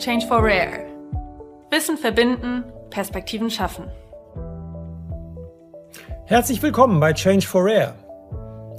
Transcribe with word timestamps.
Change 0.00 0.26
for 0.26 0.38
Rare. 0.38 0.86
Wissen 1.70 1.98
verbinden, 1.98 2.64
Perspektiven 2.88 3.50
schaffen. 3.50 3.84
Herzlich 6.24 6.62
willkommen 6.62 6.98
bei 7.00 7.12
Change 7.12 7.46
for 7.46 7.66
Rare. 7.66 7.92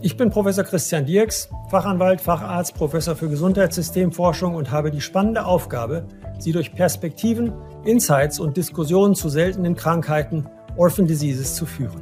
Ich 0.01 0.17
bin 0.17 0.31
Professor 0.31 0.63
Christian 0.63 1.05
Dirks, 1.05 1.47
Fachanwalt, 1.69 2.21
Facharzt, 2.21 2.73
Professor 2.73 3.15
für 3.15 3.29
Gesundheitssystemforschung 3.29 4.55
und 4.55 4.71
habe 4.71 4.89
die 4.89 4.99
spannende 4.99 5.45
Aufgabe, 5.45 6.07
Sie 6.39 6.53
durch 6.53 6.73
Perspektiven, 6.73 7.53
Insights 7.85 8.39
und 8.39 8.57
Diskussionen 8.57 9.13
zu 9.13 9.29
seltenen 9.29 9.75
Krankheiten, 9.75 10.47
Orphan 10.75 11.05
Diseases, 11.05 11.53
zu 11.53 11.67
führen. 11.67 12.01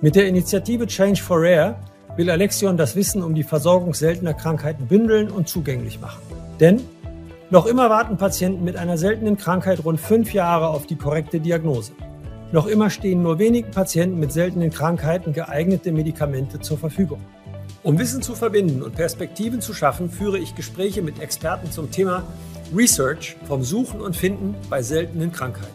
Mit 0.00 0.14
der 0.14 0.28
Initiative 0.28 0.86
Change 0.86 1.20
for 1.20 1.38
Rare 1.40 1.74
will 2.16 2.30
Alexion 2.30 2.76
das 2.76 2.94
Wissen 2.94 3.24
um 3.24 3.34
die 3.34 3.42
Versorgung 3.42 3.92
seltener 3.92 4.34
Krankheiten 4.34 4.86
bündeln 4.86 5.32
und 5.32 5.48
zugänglich 5.48 6.00
machen. 6.00 6.22
Denn 6.60 6.80
noch 7.50 7.66
immer 7.66 7.90
warten 7.90 8.16
Patienten 8.16 8.64
mit 8.64 8.76
einer 8.76 8.96
seltenen 8.96 9.36
Krankheit 9.36 9.84
rund 9.84 10.00
fünf 10.00 10.32
Jahre 10.32 10.68
auf 10.68 10.86
die 10.86 10.96
korrekte 10.96 11.40
Diagnose. 11.40 11.92
Noch 12.52 12.66
immer 12.66 12.88
stehen 12.88 13.22
nur 13.22 13.38
wenigen 13.38 13.70
Patienten 13.70 14.18
mit 14.18 14.32
seltenen 14.32 14.70
Krankheiten 14.70 15.32
geeignete 15.32 15.92
Medikamente 15.92 16.60
zur 16.60 16.78
Verfügung. 16.78 17.20
Um 17.82 17.98
Wissen 17.98 18.22
zu 18.22 18.34
verbinden 18.34 18.82
und 18.82 18.94
Perspektiven 18.94 19.60
zu 19.60 19.74
schaffen, 19.74 20.08
führe 20.08 20.38
ich 20.38 20.54
Gespräche 20.54 21.02
mit 21.02 21.20
Experten 21.20 21.70
zum 21.70 21.90
Thema 21.90 22.22
Research 22.74 23.36
vom 23.46 23.62
Suchen 23.62 24.00
und 24.00 24.16
Finden 24.16 24.54
bei 24.70 24.82
seltenen 24.82 25.30
Krankheiten. 25.30 25.74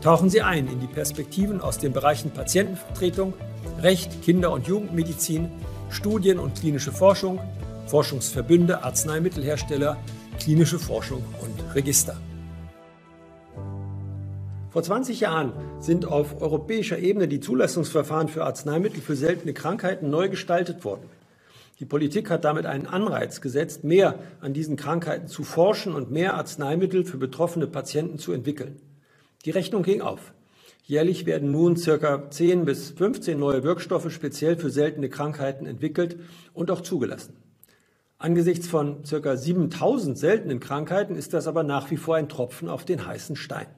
Tauchen 0.00 0.30
Sie 0.30 0.42
ein 0.42 0.66
in 0.66 0.80
die 0.80 0.86
Perspektiven 0.86 1.60
aus 1.60 1.78
den 1.78 1.92
Bereichen 1.92 2.30
Patientenvertretung, 2.30 3.34
Recht, 3.82 4.22
Kinder- 4.22 4.50
und 4.50 4.66
Jugendmedizin, 4.66 5.48
Studien 5.90 6.40
und 6.40 6.58
klinische 6.58 6.90
Forschung, 6.90 7.38
Forschungsverbünde, 7.86 8.82
Arzneimittelhersteller, 8.82 9.96
klinische 10.38 10.78
Forschung 10.78 11.22
und 11.42 11.74
Register. 11.74 12.16
Vor 14.70 14.82
20 14.82 15.20
Jahren 15.20 15.52
sind 15.80 16.06
auf 16.06 16.40
europäischer 16.40 16.98
Ebene 16.98 17.26
die 17.26 17.40
Zulassungsverfahren 17.40 18.28
für 18.28 18.44
Arzneimittel 18.44 19.00
für 19.00 19.16
seltene 19.16 19.52
Krankheiten 19.52 20.10
neu 20.10 20.28
gestaltet 20.28 20.84
worden. 20.84 21.08
Die 21.80 21.84
Politik 21.84 22.30
hat 22.30 22.44
damit 22.44 22.66
einen 22.66 22.86
Anreiz 22.86 23.40
gesetzt, 23.40 23.84
mehr 23.84 24.18
an 24.40 24.52
diesen 24.52 24.76
Krankheiten 24.76 25.28
zu 25.28 25.44
forschen 25.44 25.94
und 25.94 26.10
mehr 26.10 26.34
Arzneimittel 26.34 27.04
für 27.04 27.18
betroffene 27.18 27.66
Patienten 27.66 28.18
zu 28.18 28.32
entwickeln. 28.32 28.80
Die 29.44 29.50
Rechnung 29.50 29.82
ging 29.82 30.00
auf. 30.00 30.32
Jährlich 30.84 31.26
werden 31.26 31.52
nun 31.52 31.76
circa 31.76 32.30
10 32.30 32.64
bis 32.64 32.90
15 32.90 33.38
neue 33.38 33.62
Wirkstoffe 33.62 34.10
speziell 34.10 34.56
für 34.56 34.70
seltene 34.70 35.08
Krankheiten 35.08 35.66
entwickelt 35.66 36.16
und 36.54 36.70
auch 36.70 36.80
zugelassen. 36.80 37.36
Angesichts 38.20 38.66
von 38.66 39.04
ca. 39.08 39.36
7000 39.36 40.18
seltenen 40.18 40.58
Krankheiten 40.58 41.14
ist 41.14 41.34
das 41.34 41.46
aber 41.46 41.62
nach 41.62 41.92
wie 41.92 41.96
vor 41.96 42.16
ein 42.16 42.28
Tropfen 42.28 42.68
auf 42.68 42.84
den 42.84 43.06
heißen 43.06 43.36
Stein. 43.36 43.68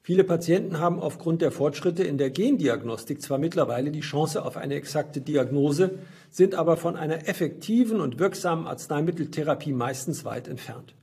Viele 0.00 0.22
Patienten 0.22 0.78
haben 0.78 1.00
aufgrund 1.00 1.42
der 1.42 1.50
Fortschritte 1.50 2.04
in 2.04 2.18
der 2.18 2.30
Gendiagnostik 2.30 3.20
zwar 3.20 3.36
mittlerweile 3.36 3.90
die 3.90 4.00
Chance 4.00 4.44
auf 4.44 4.56
eine 4.56 4.74
exakte 4.74 5.20
Diagnose, 5.20 5.98
sind 6.30 6.54
aber 6.54 6.76
von 6.76 6.94
einer 6.94 7.28
effektiven 7.28 8.00
und 8.00 8.20
wirksamen 8.20 8.66
Arzneimitteltherapie 8.66 9.72
meistens 9.72 10.24
weit 10.24 10.46
entfernt. 10.46 10.94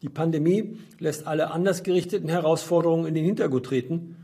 Die 0.00 0.08
Pandemie 0.08 0.78
lässt 1.00 1.26
alle 1.26 1.50
anders 1.50 1.82
gerichteten 1.82 2.28
Herausforderungen 2.28 3.06
in 3.06 3.14
den 3.14 3.24
Hintergrund 3.24 3.66
treten 3.66 4.16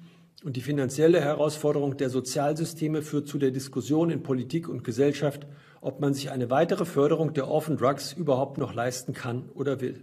und 0.44 0.56
die 0.56 0.62
finanzielle 0.62 1.20
Herausforderung 1.20 1.96
der 1.96 2.10
Sozialsysteme 2.10 3.02
führt 3.02 3.26
zu 3.26 3.38
der 3.38 3.50
Diskussion 3.50 4.10
in 4.10 4.22
Politik 4.22 4.68
und 4.68 4.84
Gesellschaft, 4.84 5.46
ob 5.80 6.00
man 6.00 6.14
sich 6.14 6.30
eine 6.30 6.50
weitere 6.50 6.84
Förderung 6.84 7.32
der 7.32 7.48
Orphan 7.48 7.76
Drugs 7.76 8.12
überhaupt 8.12 8.58
noch 8.58 8.74
leisten 8.74 9.14
kann 9.14 9.48
oder 9.54 9.80
will. 9.80 10.02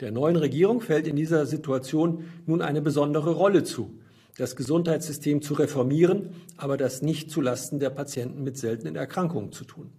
Der 0.00 0.12
neuen 0.12 0.36
Regierung 0.36 0.80
fällt 0.80 1.08
in 1.08 1.16
dieser 1.16 1.44
Situation 1.46 2.24
nun 2.46 2.62
eine 2.62 2.80
besondere 2.80 3.32
Rolle 3.32 3.64
zu, 3.64 3.98
das 4.36 4.54
Gesundheitssystem 4.54 5.42
zu 5.42 5.54
reformieren, 5.54 6.30
aber 6.56 6.76
das 6.76 7.02
nicht 7.02 7.30
zulasten 7.30 7.80
der 7.80 7.90
Patienten 7.90 8.44
mit 8.44 8.56
seltenen 8.56 8.94
Erkrankungen 8.94 9.50
zu 9.50 9.64
tun. 9.64 9.90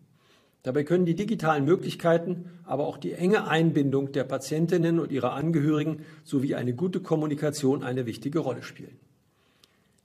Dabei 0.64 0.84
können 0.84 1.06
die 1.06 1.16
digitalen 1.16 1.66
Möglichkeiten, 1.66 2.46
aber 2.64 2.88
auch 2.88 2.98
die 2.98 3.14
enge 3.14 3.48
Einbindung 3.48 4.12
der 4.14 4.24
Patientinnen 4.24 5.00
und 5.00 5.12
ihrer 5.12 5.34
Angehörigen 5.34 6.06
sowie 6.24 6.56
eine 6.56 6.74
gute 6.74 7.02
Kommunikation 7.02 7.84
eine 7.84 8.06
wichtige 8.06 8.40
Rolle 8.40 8.64
spielen. 8.64 8.98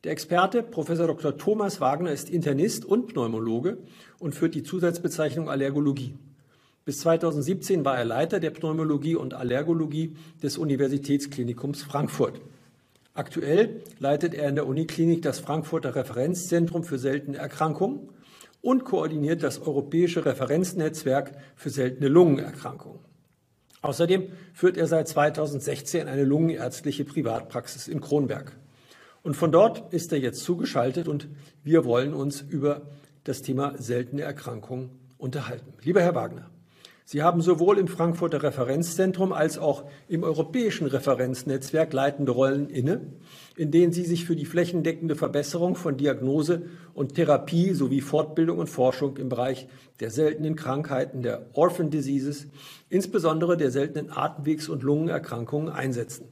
Der 0.04 0.12
Experte 0.12 0.62
Prof. 0.62 0.86
Dr. 0.86 1.38
Thomas 1.38 1.80
Wagner 1.80 2.12
ist 2.12 2.28
Internist 2.28 2.84
und 2.84 3.06
Pneumologe 3.06 3.78
und 4.18 4.34
führt 4.34 4.54
die 4.54 4.62
Zusatzbezeichnung 4.62 5.48
Allergologie. 5.48 6.14
Bis 6.84 7.00
2017 7.00 7.86
war 7.86 7.96
er 7.96 8.04
Leiter 8.04 8.38
der 8.38 8.50
Pneumologie 8.50 9.16
und 9.16 9.32
Allergologie 9.32 10.14
des 10.42 10.58
Universitätsklinikums 10.58 11.82
Frankfurt. 11.84 12.42
Aktuell 13.14 13.80
leitet 13.98 14.34
er 14.34 14.50
in 14.50 14.56
der 14.56 14.66
Uniklinik 14.66 15.22
das 15.22 15.40
Frankfurter 15.40 15.94
Referenzzentrum 15.94 16.84
für 16.84 16.98
seltene 16.98 17.38
Erkrankungen 17.38 18.10
und 18.60 18.84
koordiniert 18.84 19.42
das 19.42 19.62
europäische 19.62 20.26
Referenznetzwerk 20.26 21.32
für 21.56 21.70
seltene 21.70 22.08
Lungenerkrankungen. 22.08 22.98
Außerdem 23.80 24.24
führt 24.52 24.76
er 24.76 24.86
seit 24.86 25.08
2016 25.08 26.08
eine 26.08 26.24
lungenärztliche 26.24 27.06
Privatpraxis 27.06 27.88
in 27.88 28.02
Kronberg. 28.02 28.52
Und 29.24 29.36
von 29.36 29.50
dort 29.50 29.92
ist 29.92 30.12
er 30.12 30.18
jetzt 30.18 30.44
zugeschaltet 30.44 31.08
und 31.08 31.28
wir 31.62 31.86
wollen 31.86 32.12
uns 32.12 32.42
über 32.42 32.82
das 33.24 33.40
Thema 33.40 33.72
seltene 33.78 34.20
Erkrankungen 34.20 34.90
unterhalten. 35.16 35.72
Lieber 35.82 36.02
Herr 36.02 36.14
Wagner, 36.14 36.50
Sie 37.06 37.22
haben 37.22 37.40
sowohl 37.40 37.78
im 37.78 37.88
Frankfurter 37.88 38.42
Referenzzentrum 38.42 39.32
als 39.32 39.56
auch 39.58 39.84
im 40.08 40.24
europäischen 40.24 40.86
Referenznetzwerk 40.86 41.94
leitende 41.94 42.32
Rollen 42.32 42.68
inne, 42.68 43.00
in 43.56 43.70
denen 43.70 43.92
Sie 43.92 44.04
sich 44.04 44.26
für 44.26 44.36
die 44.36 44.44
flächendeckende 44.44 45.16
Verbesserung 45.16 45.74
von 45.74 45.96
Diagnose 45.96 46.62
und 46.92 47.14
Therapie 47.14 47.72
sowie 47.72 48.02
Fortbildung 48.02 48.58
und 48.58 48.68
Forschung 48.68 49.16
im 49.16 49.30
Bereich 49.30 49.68
der 50.00 50.10
seltenen 50.10 50.54
Krankheiten 50.54 51.22
der 51.22 51.46
Orphan 51.54 51.88
Diseases, 51.88 52.46
insbesondere 52.90 53.56
der 53.56 53.70
seltenen 53.70 54.10
Atemwegs- 54.10 54.68
und 54.68 54.82
Lungenerkrankungen 54.82 55.70
einsetzen. 55.70 56.28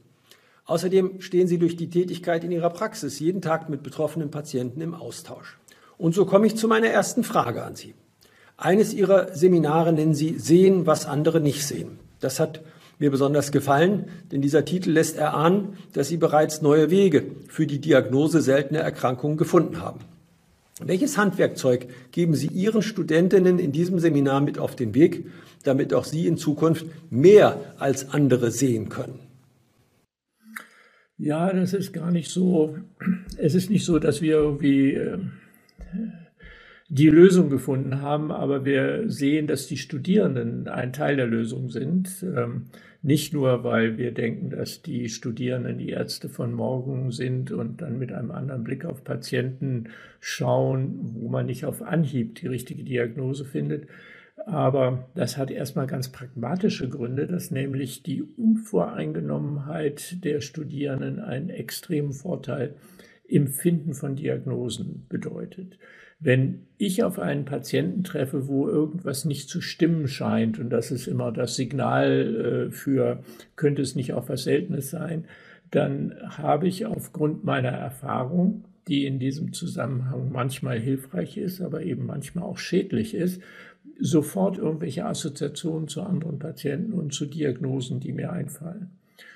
Außerdem 0.65 1.19
stehen 1.21 1.47
sie 1.47 1.57
durch 1.57 1.75
die 1.75 1.89
Tätigkeit 1.89 2.43
in 2.43 2.51
ihrer 2.51 2.69
Praxis 2.69 3.19
jeden 3.19 3.41
Tag 3.41 3.69
mit 3.69 3.83
betroffenen 3.83 4.31
Patienten 4.31 4.79
im 4.81 4.93
Austausch. 4.93 5.59
Und 5.97 6.15
so 6.15 6.25
komme 6.25 6.47
ich 6.47 6.55
zu 6.55 6.67
meiner 6.67 6.87
ersten 6.87 7.23
Frage 7.23 7.63
an 7.63 7.75
Sie. 7.75 7.93
Eines 8.57 8.93
Ihrer 8.93 9.33
Seminare 9.35 9.93
nennen 9.93 10.15
Sie 10.15 10.39
Sehen, 10.39 10.85
was 10.85 11.05
andere 11.05 11.41
nicht 11.41 11.65
sehen. 11.65 11.99
Das 12.19 12.39
hat 12.39 12.61
mir 12.99 13.11
besonders 13.11 13.51
gefallen, 13.51 14.05
denn 14.31 14.41
dieser 14.41 14.63
Titel 14.63 14.91
lässt 14.91 15.17
erahnen, 15.17 15.77
dass 15.93 16.07
Sie 16.07 16.17
bereits 16.17 16.61
neue 16.61 16.89
Wege 16.89 17.23
für 17.47 17.67
die 17.67 17.79
Diagnose 17.79 18.41
seltener 18.41 18.79
Erkrankungen 18.79 19.37
gefunden 19.37 19.81
haben. 19.81 19.99
Welches 20.81 21.17
Handwerkzeug 21.17 21.87
geben 22.11 22.35
Sie 22.35 22.47
Ihren 22.47 22.81
Studentinnen 22.81 23.59
in 23.59 23.71
diesem 23.71 23.99
Seminar 23.99 24.41
mit 24.41 24.59
auf 24.59 24.75
den 24.75 24.93
Weg, 24.95 25.25
damit 25.63 25.93
auch 25.93 26.05
Sie 26.05 26.27
in 26.27 26.37
Zukunft 26.37 26.85
mehr 27.09 27.59
als 27.77 28.11
andere 28.11 28.51
sehen 28.51 28.89
können? 28.89 29.19
Ja, 31.23 31.53
das 31.53 31.73
ist 31.73 31.93
gar 31.93 32.11
nicht 32.11 32.29
so. 32.29 32.75
Es 33.37 33.55
ist 33.55 33.69
nicht 33.69 33.85
so, 33.85 33.97
dass 33.97 34.21
wir 34.21 34.33
irgendwie 34.33 34.93
äh, 34.95 35.19
die 36.89 37.07
Lösung 37.07 37.49
gefunden 37.49 38.01
haben, 38.01 38.29
aber 38.29 38.65
wir 38.65 39.09
sehen, 39.09 39.47
dass 39.47 39.67
die 39.67 39.77
Studierenden 39.77 40.67
ein 40.67 40.91
Teil 40.91 41.15
der 41.15 41.27
Lösung 41.27 41.69
sind. 41.69 42.09
Ähm, 42.23 42.65
nicht 43.01 43.33
nur, 43.33 43.63
weil 43.63 43.97
wir 43.97 44.11
denken, 44.11 44.49
dass 44.49 44.81
die 44.81 45.07
Studierenden 45.07 45.77
die 45.77 45.91
Ärzte 45.91 46.27
von 46.27 46.51
morgen 46.51 47.11
sind 47.11 47.53
und 47.53 47.81
dann 47.81 47.97
mit 47.97 48.11
einem 48.11 48.31
anderen 48.31 48.65
Blick 48.65 48.83
auf 48.83 49.05
Patienten 49.05 49.85
schauen, 50.19 50.99
wo 51.13 51.29
man 51.29 51.45
nicht 51.45 51.63
auf 51.63 51.81
Anhieb 51.81 52.35
die 52.35 52.47
richtige 52.47 52.83
Diagnose 52.83 53.45
findet, 53.45 53.87
aber 54.45 55.09
das 55.15 55.37
hat 55.37 55.51
erstmal 55.51 55.87
ganz 55.87 56.09
pragmatische 56.09 56.89
Gründe, 56.89 57.27
dass 57.27 57.51
nämlich 57.51 58.03
die 58.03 58.23
Unvoreingenommenheit 58.23 60.23
der 60.23 60.41
Studierenden 60.41 61.19
einen 61.19 61.49
extremen 61.49 62.13
Vorteil 62.13 62.75
im 63.25 63.47
Finden 63.47 63.93
von 63.93 64.15
Diagnosen 64.15 65.05
bedeutet. 65.07 65.77
Wenn 66.19 66.67
ich 66.77 67.03
auf 67.03 67.19
einen 67.19 67.45
Patienten 67.45 68.03
treffe, 68.03 68.47
wo 68.47 68.67
irgendwas 68.67 69.25
nicht 69.25 69.49
zu 69.49 69.61
stimmen 69.61 70.07
scheint, 70.07 70.59
und 70.59 70.69
das 70.69 70.91
ist 70.91 71.07
immer 71.07 71.31
das 71.31 71.55
Signal 71.55 72.67
äh, 72.69 72.71
für, 72.71 73.23
könnte 73.55 73.81
es 73.81 73.95
nicht 73.95 74.13
auch 74.13 74.29
was 74.29 74.43
Seltenes 74.43 74.89
sein, 74.89 75.25
dann 75.71 76.15
habe 76.23 76.67
ich 76.67 76.85
aufgrund 76.85 77.43
meiner 77.43 77.71
Erfahrung, 77.71 78.65
die 78.87 79.05
in 79.05 79.19
diesem 79.19 79.53
Zusammenhang 79.53 80.31
manchmal 80.31 80.79
hilfreich 80.79 81.37
ist, 81.37 81.61
aber 81.61 81.83
eben 81.83 82.05
manchmal 82.05 82.43
auch 82.43 82.57
schädlich 82.57 83.15
ist, 83.15 83.41
sofort 84.03 84.57
irgendwelche 84.57 85.05
Assoziationen 85.05 85.87
zu 85.87 86.01
anderen 86.01 86.37
Patienten 86.37 86.91
und 86.91 87.13
zu 87.13 87.25
Diagnosen, 87.25 88.01
die 88.01 88.11
mir 88.11 88.33
einfallen. 88.33 88.89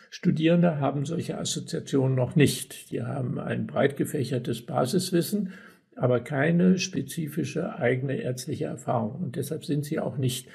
Studierende 0.10 0.82
haben 0.82 1.06
solche 1.06 1.38
Assoziationen 1.38 2.16
noch 2.16 2.36
nicht. 2.36 2.92
Die 2.92 3.02
haben 3.02 3.40
ein 3.40 3.66
breit 3.66 3.96
gefächertes 3.96 4.66
Basiswissen, 4.66 5.54
aber 5.96 6.20
keine 6.20 6.80
spezifische 6.80 7.78
eigene 7.78 8.18
ärztliche 8.18 8.66
Erfahrung. 8.66 9.24
Und 9.24 9.38
deshalb 9.38 9.64
sind 9.64 9.86
sie 9.86 10.00
auch 10.00 10.18
nicht 10.18 10.50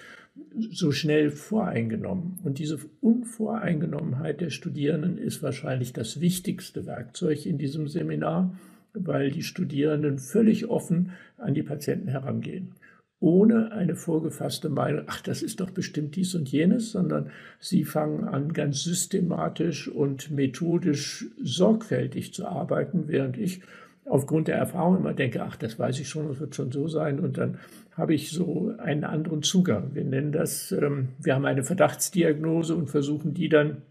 so 0.70 0.92
schnell 0.92 1.30
voreingenommen. 1.30 2.38
Und 2.44 2.58
diese 2.58 2.78
Unvoreingenommenheit 3.00 4.42
der 4.42 4.50
Studierenden 4.50 5.16
ist 5.16 5.42
wahrscheinlich 5.42 5.94
das 5.94 6.20
wichtigste 6.20 6.84
Werkzeug 6.84 7.46
in 7.46 7.56
diesem 7.56 7.88
Seminar, 7.88 8.58
weil 8.92 9.30
die 9.30 9.42
Studierenden 9.42 10.18
völlig 10.18 10.68
offen 10.68 11.12
an 11.38 11.54
die 11.54 11.62
Patienten 11.62 12.08
herangehen 12.08 12.74
ohne 13.22 13.70
eine 13.70 13.94
vorgefasste 13.94 14.68
Meinung, 14.68 15.04
ach, 15.06 15.20
das 15.20 15.42
ist 15.42 15.60
doch 15.60 15.70
bestimmt 15.70 16.16
dies 16.16 16.34
und 16.34 16.50
jenes, 16.50 16.90
sondern 16.90 17.30
sie 17.60 17.84
fangen 17.84 18.24
an, 18.24 18.52
ganz 18.52 18.82
systematisch 18.82 19.86
und 19.88 20.32
methodisch 20.32 21.26
sorgfältig 21.40 22.34
zu 22.34 22.46
arbeiten, 22.46 23.04
während 23.06 23.38
ich 23.38 23.62
aufgrund 24.06 24.48
der 24.48 24.56
Erfahrung 24.56 24.96
immer 24.96 25.14
denke, 25.14 25.44
ach, 25.44 25.54
das 25.54 25.78
weiß 25.78 26.00
ich 26.00 26.08
schon, 26.08 26.26
das 26.26 26.40
wird 26.40 26.56
schon 26.56 26.72
so 26.72 26.88
sein. 26.88 27.20
Und 27.20 27.38
dann 27.38 27.58
habe 27.92 28.12
ich 28.12 28.32
so 28.32 28.74
einen 28.78 29.04
anderen 29.04 29.44
Zugang. 29.44 29.94
Wir 29.94 30.04
nennen 30.04 30.32
das, 30.32 30.72
ähm, 30.72 31.10
wir 31.22 31.36
haben 31.36 31.46
eine 31.46 31.62
Verdachtsdiagnose 31.62 32.74
und 32.74 32.90
versuchen 32.90 33.34
die 33.34 33.48
dann 33.48 33.82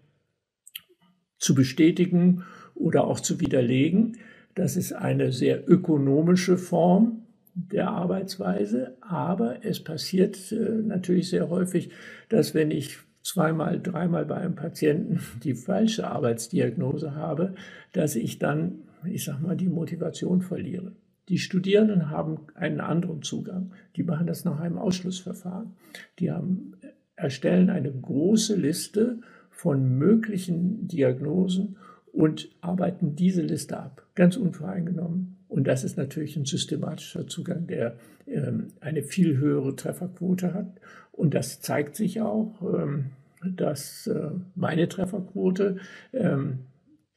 zu 1.38 1.56
bestätigen 1.56 2.44
oder 2.75 3.06
auch 3.06 3.22
zu 3.22 3.39
widerlegen. 3.39 4.18
Das 4.56 4.75
ist 4.75 4.92
eine 4.92 5.31
sehr 5.31 5.69
ökonomische 5.69 6.57
Form 6.57 7.22
der 7.53 7.89
Arbeitsweise, 7.89 8.95
aber 9.01 9.65
es 9.65 9.83
passiert 9.83 10.51
äh, 10.51 10.56
natürlich 10.56 11.30
sehr 11.30 11.50
häufig, 11.50 11.92
dass 12.30 12.53
wenn 12.53 12.71
ich 12.71 12.98
zweimal, 13.24 13.80
dreimal 13.80 14.25
bei 14.25 14.36
einem 14.36 14.56
Patienten 14.56 15.19
die 15.44 15.53
falsche 15.53 16.07
Arbeitsdiagnose 16.07 17.15
habe, 17.15 17.56
dass 17.94 18.15
ich 18.15 18.39
dann, 18.39 18.80
ich 19.06 19.25
sag 19.25 19.42
mal, 19.42 19.56
die 19.56 19.69
Motivation 19.69 20.42
verliere. 20.42 20.94
Die 21.30 21.38
Studierenden 21.38 22.09
haben 22.09 22.39
einen 22.56 22.81
anderen 22.81 23.21
Zugang. 23.21 23.71
Die 23.95 24.03
machen 24.03 24.27
das 24.27 24.44
nach 24.44 24.59
einem 24.59 24.77
Ausschlussverfahren. 24.77 25.75
Die 26.19 26.31
haben, 26.31 26.74
erstellen 27.15 27.69
eine 27.69 27.92
große 27.92 28.56
Liste 28.56 29.19
von 29.50 29.98
möglichen 29.98 30.88
Diagnosen 30.88 31.77
und 32.12 32.50
arbeiten 32.62 33.15
diese 33.15 33.44
Liste 33.44 33.77
ab, 33.77 34.06
ganz 34.15 34.36
unvoreingenommen. 34.36 35.38
Und 35.51 35.68
das 35.68 35.83
ist 35.83 35.98
natürlich 35.98 36.38
ein 36.38 36.45
systematischer 36.45 37.27
Zugang, 37.27 37.68
der 37.68 37.98
ähm, 38.25 38.68
eine 38.80 39.03
viel 39.03 39.38
höhere 39.38 39.75
Trefferquote 39.75 40.53
hat. 40.53 40.80
Und 41.12 41.33
das 41.33 41.59
zeigt 41.59 41.98
sich 41.98 42.21
auch, 42.21 42.62
ähm, 42.62 43.07
dass 43.44 44.07
äh, 44.07 44.30
meine 44.56 44.88
Trefferquote 44.88 45.80
ähm, 46.13 46.59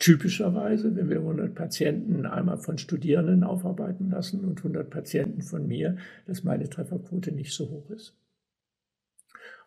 typischerweise, 0.00 0.96
wenn 0.96 1.10
wir 1.10 1.18
100 1.18 1.54
Patienten 1.54 2.26
einmal 2.26 2.58
von 2.58 2.76
Studierenden 2.76 3.44
aufarbeiten 3.44 4.10
lassen 4.10 4.40
und 4.40 4.58
100 4.58 4.90
Patienten 4.90 5.42
von 5.42 5.68
mir, 5.68 5.96
dass 6.26 6.42
meine 6.42 6.68
Trefferquote 6.68 7.30
nicht 7.30 7.52
so 7.52 7.70
hoch 7.70 7.88
ist. 7.90 8.16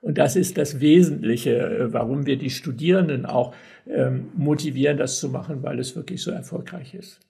Und 0.01 0.17
das 0.17 0.35
ist 0.35 0.57
das 0.57 0.81
Wesentliche, 0.81 1.57
äh, 1.57 1.93
warum 1.93 2.25
wir 2.25 2.37
die 2.37 2.49
Studierenden 2.49 3.25
auch 3.25 3.55
motivieren, 4.35 4.97
das 4.97 5.17
zu 5.17 5.29
machen, 5.29 5.63
weil 5.63 5.79
es 5.79 5.95
wirklich 5.95 6.21
so 6.21 6.31
erfolgreich 6.31 6.93
ist. 6.93 7.21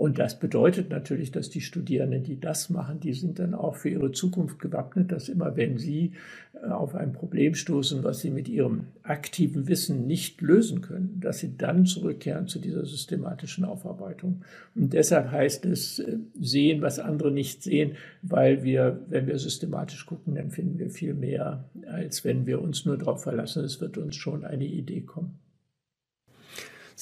Und 0.00 0.18
das 0.18 0.38
bedeutet 0.38 0.88
natürlich, 0.88 1.30
dass 1.30 1.50
die 1.50 1.60
Studierenden, 1.60 2.22
die 2.22 2.40
das 2.40 2.70
machen, 2.70 3.00
die 3.00 3.12
sind 3.12 3.38
dann 3.38 3.52
auch 3.52 3.76
für 3.76 3.90
ihre 3.90 4.12
Zukunft 4.12 4.58
gewappnet, 4.58 5.12
dass 5.12 5.28
immer 5.28 5.58
wenn 5.58 5.76
sie 5.76 6.12
äh, 6.54 6.68
auf 6.68 6.94
ein 6.94 7.12
Problem 7.12 7.54
stoßen, 7.54 8.02
was 8.02 8.20
sie 8.20 8.30
mit 8.30 8.48
ihrem 8.48 8.86
aktiven 9.02 9.68
Wissen 9.68 10.06
nicht 10.06 10.40
lösen 10.40 10.80
können, 10.80 11.20
dass 11.20 11.40
sie 11.40 11.54
dann 11.58 11.84
zurückkehren 11.84 12.46
zu 12.46 12.60
dieser 12.60 12.86
systematischen 12.86 13.66
Aufarbeitung. 13.66 14.40
Und 14.74 14.94
deshalb 14.94 15.32
heißt 15.32 15.66
es 15.66 15.98
äh, 15.98 16.16
sehen, 16.40 16.80
was 16.80 16.98
andere 16.98 17.30
nicht 17.30 17.62
sehen, 17.62 17.96
weil 18.22 18.62
wir, 18.62 19.00
wenn 19.10 19.26
wir 19.26 19.38
systematisch 19.38 20.06
gucken, 20.06 20.34
dann 20.34 20.50
finden 20.50 20.78
wir 20.78 20.88
viel 20.88 21.12
mehr, 21.12 21.68
als 21.86 22.24
wenn 22.24 22.46
wir 22.46 22.62
uns 22.62 22.86
nur 22.86 22.96
darauf 22.96 23.22
verlassen, 23.22 23.64
es 23.64 23.82
wird 23.82 23.98
uns 23.98 24.16
schon 24.16 24.46
eine 24.46 24.64
Idee 24.64 25.02
kommen. 25.02 25.38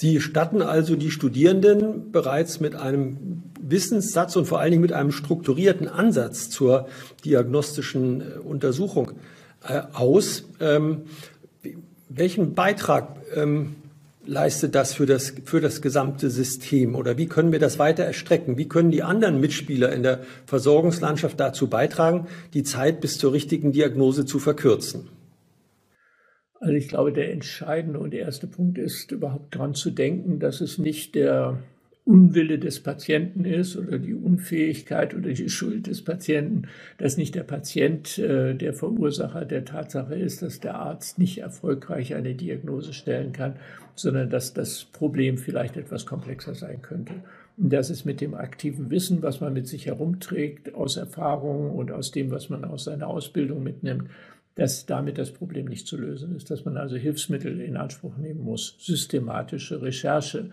Sie 0.01 0.21
statten 0.21 0.63
also 0.63 0.95
die 0.95 1.11
Studierenden 1.11 2.13
bereits 2.13 2.61
mit 2.61 2.77
einem 2.77 3.43
Wissenssatz 3.61 4.37
und 4.37 4.45
vor 4.45 4.61
allen 4.61 4.71
Dingen 4.71 4.83
mit 4.83 4.93
einem 4.93 5.11
strukturierten 5.11 5.89
Ansatz 5.89 6.51
zur 6.51 6.87
diagnostischen 7.25 8.21
äh, 8.21 8.25
Untersuchung 8.39 9.11
äh, 9.67 9.81
aus. 9.95 10.45
Ähm, 10.61 11.03
welchen 12.09 12.55
Beitrag 12.55 13.17
ähm, 13.35 13.75
leistet 14.25 14.77
das 14.77 14.95
für, 14.95 15.07
das 15.07 15.35
für 15.45 15.61
das 15.61 15.83
gesamte 15.83 16.31
System 16.31 16.95
oder 16.95 17.19
wie 17.19 17.27
können 17.27 17.51
wir 17.51 17.59
das 17.59 17.81
weiter 17.81 18.05
erstrecken? 18.05 18.57
Wie 18.57 18.69
können 18.69 18.93
die 18.93 19.03
anderen 19.03 19.41
Mitspieler 19.41 19.93
in 19.93 20.05
der 20.05 20.21
Versorgungslandschaft 20.47 21.41
dazu 21.41 21.67
beitragen, 21.67 22.29
die 22.55 22.63
Zeit 22.63 23.01
bis 23.01 23.19
zur 23.19 23.33
richtigen 23.33 23.73
Diagnose 23.73 24.27
zu 24.27 24.39
verkürzen? 24.39 25.09
Also 26.61 26.75
ich 26.75 26.89
glaube, 26.89 27.13
der 27.13 27.33
entscheidende 27.33 28.01
und 28.01 28.15
erste 28.15 28.47
Punkt 28.47 28.79
ist 28.79 29.13
überhaupt 29.13 29.55
daran 29.55 29.75
zu 29.75 29.91
denken, 29.91 30.41
dass 30.41 30.61
es 30.61 30.79
nicht 30.79 31.15
der 31.15 31.59
Unwille 32.09 32.59
des 32.59 32.81
Patienten 32.81 33.45
ist 33.45 33.77
oder 33.77 33.99
die 33.99 34.15
Unfähigkeit 34.15 35.15
oder 35.15 35.31
die 35.31 35.51
Schuld 35.51 35.87
des 35.89 36.03
Patienten, 36.03 36.63
dass 36.97 37.19
nicht 37.19 37.35
der 37.35 37.43
Patient 37.43 38.19
äh, 38.19 38.55
der 38.55 38.73
Verursacher 38.73 39.45
der 39.45 39.67
Tatsache 39.67 40.15
ist, 40.15 40.41
dass 40.41 40.59
der 40.59 40.77
Arzt 40.77 41.19
nicht 41.19 41.39
erfolgreich 41.39 42.15
eine 42.15 42.35
Diagnose 42.35 42.95
stellen 42.95 43.33
kann, 43.33 43.57
sondern 43.95 44.31
dass 44.31 44.55
das 44.55 44.85
Problem 44.85 45.37
vielleicht 45.37 45.77
etwas 45.77 46.07
komplexer 46.07 46.55
sein 46.55 46.81
könnte. 46.81 47.13
Und 47.59 47.73
das 47.73 47.91
ist 47.91 48.07
mit 48.07 48.23
dem 48.23 48.35
aktiven 48.35 48.91
Wissen, 48.91 49.21
was 49.21 49.43
man 49.43 49.53
mit 49.53 49.67
sich 49.69 49.85
herumträgt, 49.85 50.75
aus 50.75 50.97
Erfahrung 50.97 51.73
und 51.73 51.93
aus 51.93 52.11
dem, 52.11 52.31
was 52.31 52.49
man 52.49 52.65
aus 52.65 52.85
seiner 52.85 53.09
Ausbildung 53.09 53.63
mitnimmt, 53.63 54.05
dass 54.59 54.87
damit 54.87 55.19
das 55.19 55.31
Problem 55.31 55.67
nicht 55.67 55.87
zu 55.87 55.97
lösen 55.97 56.35
ist, 56.35 56.51
dass 56.51 56.65
man 56.65 56.77
also 56.77 56.97
Hilfsmittel 56.97 57.61
in 57.61 57.77
Anspruch 57.77 58.17
nehmen 58.17 58.41
muss, 58.41 58.75
systematische 58.81 59.81
Recherche. 59.81 60.51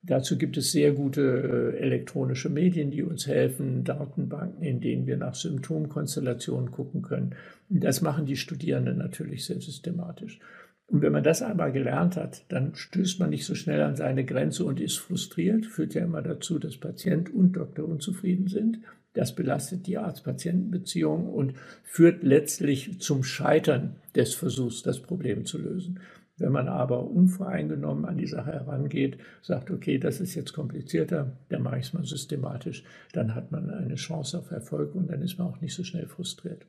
Dazu 0.00 0.38
gibt 0.38 0.56
es 0.56 0.70
sehr 0.70 0.92
gute 0.92 1.74
äh, 1.74 1.78
elektronische 1.78 2.50
Medien, 2.50 2.92
die 2.92 3.02
uns 3.02 3.26
helfen, 3.26 3.82
Datenbanken, 3.82 4.62
in 4.62 4.80
denen 4.80 5.08
wir 5.08 5.16
nach 5.16 5.34
Symptomkonstellationen 5.34 6.70
gucken 6.70 7.02
können. 7.02 7.34
Das 7.68 8.00
machen 8.00 8.26
die 8.26 8.36
Studierenden 8.36 8.98
natürlich 8.98 9.44
sehr 9.44 9.60
systematisch. 9.60 10.38
Und 10.86 11.02
wenn 11.02 11.12
man 11.12 11.24
das 11.24 11.42
einmal 11.42 11.72
gelernt 11.72 12.16
hat, 12.16 12.44
dann 12.50 12.76
stößt 12.76 13.18
man 13.18 13.30
nicht 13.30 13.44
so 13.44 13.56
schnell 13.56 13.82
an 13.82 13.96
seine 13.96 14.24
Grenze 14.24 14.64
und 14.64 14.78
ist 14.78 14.98
frustriert. 14.98 15.66
Führt 15.66 15.94
ja 15.94 16.04
immer 16.04 16.22
dazu, 16.22 16.60
dass 16.60 16.76
Patient 16.76 17.34
und 17.34 17.54
Doktor 17.54 17.88
unzufrieden 17.88 18.46
sind. 18.46 18.78
Das 19.18 19.34
belastet 19.34 19.88
die 19.88 19.98
Arzt-Patienten-Beziehung 19.98 21.28
und 21.28 21.54
führt 21.82 22.22
letztlich 22.22 23.00
zum 23.00 23.24
Scheitern 23.24 23.96
des 24.14 24.34
Versuchs, 24.34 24.84
das 24.84 25.00
Problem 25.00 25.44
zu 25.44 25.58
lösen. 25.58 25.98
Wenn 26.36 26.52
man 26.52 26.68
aber 26.68 27.02
unvoreingenommen 27.02 28.04
an 28.04 28.16
die 28.16 28.28
Sache 28.28 28.52
herangeht, 28.52 29.18
sagt, 29.42 29.72
okay, 29.72 29.98
das 29.98 30.20
ist 30.20 30.36
jetzt 30.36 30.52
komplizierter, 30.52 31.32
dann 31.48 31.62
mache 31.64 31.80
ich 31.80 31.86
es 31.86 31.94
mal 31.94 32.04
systematisch, 32.04 32.84
dann 33.12 33.34
hat 33.34 33.50
man 33.50 33.70
eine 33.70 33.96
Chance 33.96 34.38
auf 34.38 34.52
Erfolg 34.52 34.94
und 34.94 35.10
dann 35.10 35.20
ist 35.20 35.36
man 35.36 35.48
auch 35.48 35.60
nicht 35.60 35.74
so 35.74 35.82
schnell 35.82 36.06
frustriert. 36.06 36.64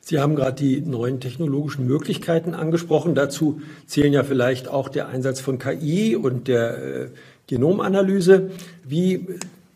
Sie 0.00 0.20
haben 0.20 0.36
gerade 0.36 0.62
die 0.62 0.80
neuen 0.80 1.18
technologischen 1.18 1.88
Möglichkeiten 1.88 2.54
angesprochen. 2.54 3.16
Dazu 3.16 3.60
zählen 3.84 4.12
ja 4.12 4.22
vielleicht 4.22 4.68
auch 4.68 4.88
der 4.88 5.08
Einsatz 5.08 5.40
von 5.40 5.58
KI 5.58 6.14
und 6.14 6.46
der 6.46 6.78
äh, 6.78 7.08
Genomanalyse. 7.48 8.52
Wie 8.86 9.26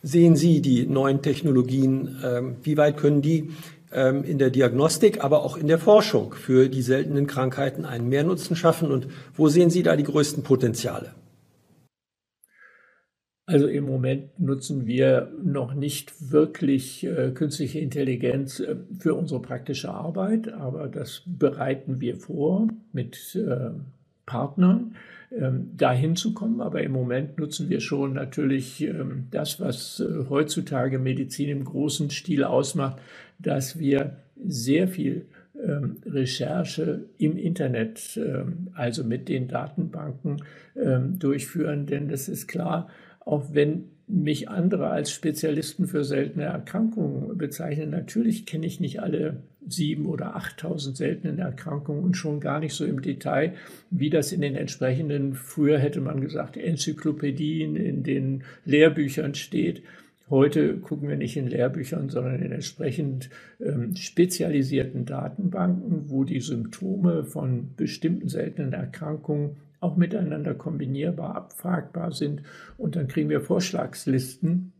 sehen 0.04 0.36
Sie 0.36 0.60
die 0.60 0.86
neuen 0.86 1.22
Technologien? 1.22 2.16
Ähm, 2.22 2.56
wie 2.62 2.76
weit 2.76 2.98
können 2.98 3.22
die 3.22 3.50
ähm, 3.90 4.22
in 4.22 4.38
der 4.38 4.50
Diagnostik, 4.50 5.24
aber 5.24 5.42
auch 5.42 5.56
in 5.56 5.66
der 5.66 5.78
Forschung 5.78 6.34
für 6.34 6.68
die 6.68 6.82
seltenen 6.82 7.26
Krankheiten 7.26 7.84
einen 7.84 8.08
Mehrnutzen 8.08 8.54
schaffen? 8.54 8.92
Und 8.92 9.08
wo 9.34 9.48
sehen 9.48 9.70
Sie 9.70 9.82
da 9.82 9.96
die 9.96 10.04
größten 10.04 10.42
Potenziale? 10.42 11.14
Also 13.46 13.66
im 13.66 13.84
Moment 13.84 14.40
nutzen 14.40 14.86
wir 14.86 15.30
noch 15.42 15.74
nicht 15.74 16.30
wirklich 16.30 17.04
äh, 17.04 17.30
künstliche 17.32 17.78
Intelligenz 17.78 18.60
äh, 18.60 18.76
für 18.98 19.14
unsere 19.14 19.40
praktische 19.42 19.90
Arbeit, 19.90 20.50
aber 20.52 20.88
das 20.88 21.22
bereiten 21.26 22.00
wir 22.00 22.16
vor 22.16 22.68
mit 22.92 23.34
äh, 23.36 23.70
Partnern, 24.26 24.96
ähm, 25.32 25.70
dahin 25.76 26.16
zu 26.16 26.34
kommen. 26.34 26.60
Aber 26.60 26.82
im 26.82 26.92
Moment 26.92 27.38
nutzen 27.38 27.68
wir 27.68 27.80
schon 27.80 28.14
natürlich 28.14 28.82
ähm, 28.82 29.26
das, 29.30 29.60
was 29.60 30.00
äh, 30.00 30.28
heutzutage 30.28 30.98
Medizin 30.98 31.48
im 31.48 31.64
großen 31.64 32.10
Stil 32.10 32.44
ausmacht, 32.44 32.98
dass 33.38 33.78
wir 33.78 34.16
sehr 34.44 34.88
viel 34.88 35.26
ähm, 35.60 35.96
Recherche 36.06 37.04
im 37.18 37.36
Internet, 37.36 38.18
also 38.74 39.04
mit 39.04 39.28
den 39.28 39.48
Datenbanken 39.48 40.42
durchführen. 40.74 41.86
Denn 41.86 42.08
das 42.08 42.28
ist 42.28 42.48
klar, 42.48 42.88
auch 43.20 43.44
wenn 43.52 43.84
mich 44.06 44.48
andere 44.48 44.88
als 44.88 45.10
Spezialisten 45.10 45.86
für 45.86 46.04
seltene 46.04 46.44
Erkrankungen 46.44 47.38
bezeichnen. 47.38 47.90
Natürlich 47.90 48.44
kenne 48.44 48.66
ich 48.66 48.80
nicht 48.80 49.00
alle 49.00 49.42
sieben 49.66 50.06
oder 50.06 50.36
achttausend 50.36 50.96
seltenen 50.96 51.38
Erkrankungen 51.38 52.04
und 52.04 52.14
schon 52.14 52.40
gar 52.40 52.60
nicht 52.60 52.74
so 52.74 52.84
im 52.84 53.00
Detail, 53.00 53.54
wie 53.90 54.10
das 54.10 54.32
in 54.32 54.42
den 54.42 54.56
entsprechenden, 54.56 55.34
früher 55.34 55.78
hätte 55.78 56.00
man 56.00 56.20
gesagt, 56.20 56.56
Enzyklopädien, 56.56 57.76
in 57.76 58.02
den 58.02 58.44
Lehrbüchern 58.66 59.34
steht. 59.34 59.82
Heute 60.28 60.78
gucken 60.78 61.08
wir 61.08 61.16
nicht 61.16 61.36
in 61.36 61.46
Lehrbüchern, 61.46 62.08
sondern 62.08 62.40
in 62.42 62.52
entsprechend 62.52 63.30
ähm, 63.60 63.94
spezialisierten 63.94 65.04
Datenbanken, 65.04 66.10
wo 66.10 66.24
die 66.24 66.40
Symptome 66.40 67.24
von 67.24 67.74
bestimmten 67.76 68.28
seltenen 68.28 68.72
Erkrankungen 68.72 69.56
auch 69.84 69.96
miteinander 69.96 70.54
kombinierbar, 70.54 71.36
abfragbar 71.36 72.12
sind. 72.12 72.42
Und 72.78 72.96
dann 72.96 73.06
kriegen 73.06 73.28
wir 73.28 73.40
Vorschlagslisten. 73.40 74.72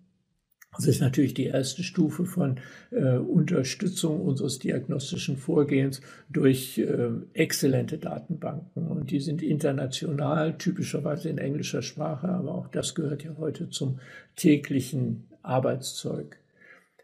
Das 0.76 0.86
ist 0.86 1.00
natürlich 1.00 1.34
die 1.34 1.46
erste 1.46 1.84
Stufe 1.84 2.24
von 2.24 2.58
äh, 2.90 3.18
Unterstützung 3.18 4.20
unseres 4.20 4.58
diagnostischen 4.58 5.36
Vorgehens 5.36 6.00
durch 6.28 6.78
äh, 6.78 7.10
exzellente 7.32 7.98
Datenbanken. 7.98 8.88
Und 8.88 9.10
die 9.10 9.20
sind 9.20 9.40
international, 9.40 10.58
typischerweise 10.58 11.28
in 11.28 11.38
englischer 11.38 11.82
Sprache, 11.82 12.28
aber 12.28 12.54
auch 12.54 12.66
das 12.68 12.94
gehört 12.94 13.22
ja 13.22 13.36
heute 13.38 13.68
zum 13.68 14.00
täglichen 14.34 15.28
Arbeitszeug. 15.42 16.38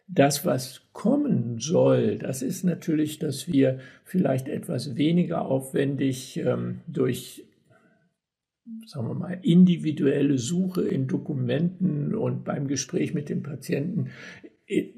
Das, 0.09 0.45
was 0.45 0.81
kommen 0.93 1.61
soll, 1.61 2.19
das 2.19 2.43
ist 2.43 2.65
natürlich, 2.65 3.21
dass 3.21 3.47
wir 3.47 3.79
vielleicht 4.03 4.49
etwas 4.49 4.97
weniger 4.97 5.43
aufwendig 5.43 6.39
ähm, 6.39 6.81
durch 6.89 7.45
sagen 8.87 9.09
wir 9.09 9.15
mal, 9.15 9.39
individuelle 9.43 10.39
Suche 10.39 10.83
in 10.83 11.07
Dokumenten 11.07 12.15
und 12.15 12.45
beim 12.45 12.69
Gespräch 12.69 13.15
mit 13.15 13.29
dem 13.29 13.43
Patienten 13.43 14.11
äh, 14.67 14.89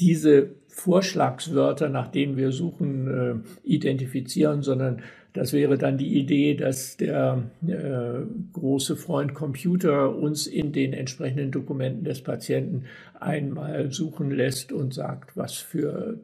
diese 0.00 0.54
Vorschlagswörter, 0.68 1.88
nach 1.88 2.08
denen 2.08 2.36
wir 2.36 2.52
suchen, 2.52 3.44
äh, 3.64 3.68
identifizieren, 3.68 4.62
sondern 4.62 5.02
das 5.32 5.52
wäre 5.52 5.78
dann 5.78 5.98
die 5.98 6.18
Idee, 6.18 6.54
dass 6.54 6.96
der 6.96 7.44
äh, 7.66 8.26
große 8.52 8.96
Freund 8.96 9.34
Computer 9.34 10.16
uns 10.16 10.46
in 10.46 10.72
den 10.72 10.92
entsprechenden 10.92 11.52
Dokumenten 11.52 12.04
des 12.04 12.22
Patienten 12.22 12.84
einmal 13.18 13.92
suchen 13.92 14.30
lässt 14.30 14.72
und 14.72 14.92
sagt, 14.92 15.36
was 15.36 15.54
für 15.54 16.18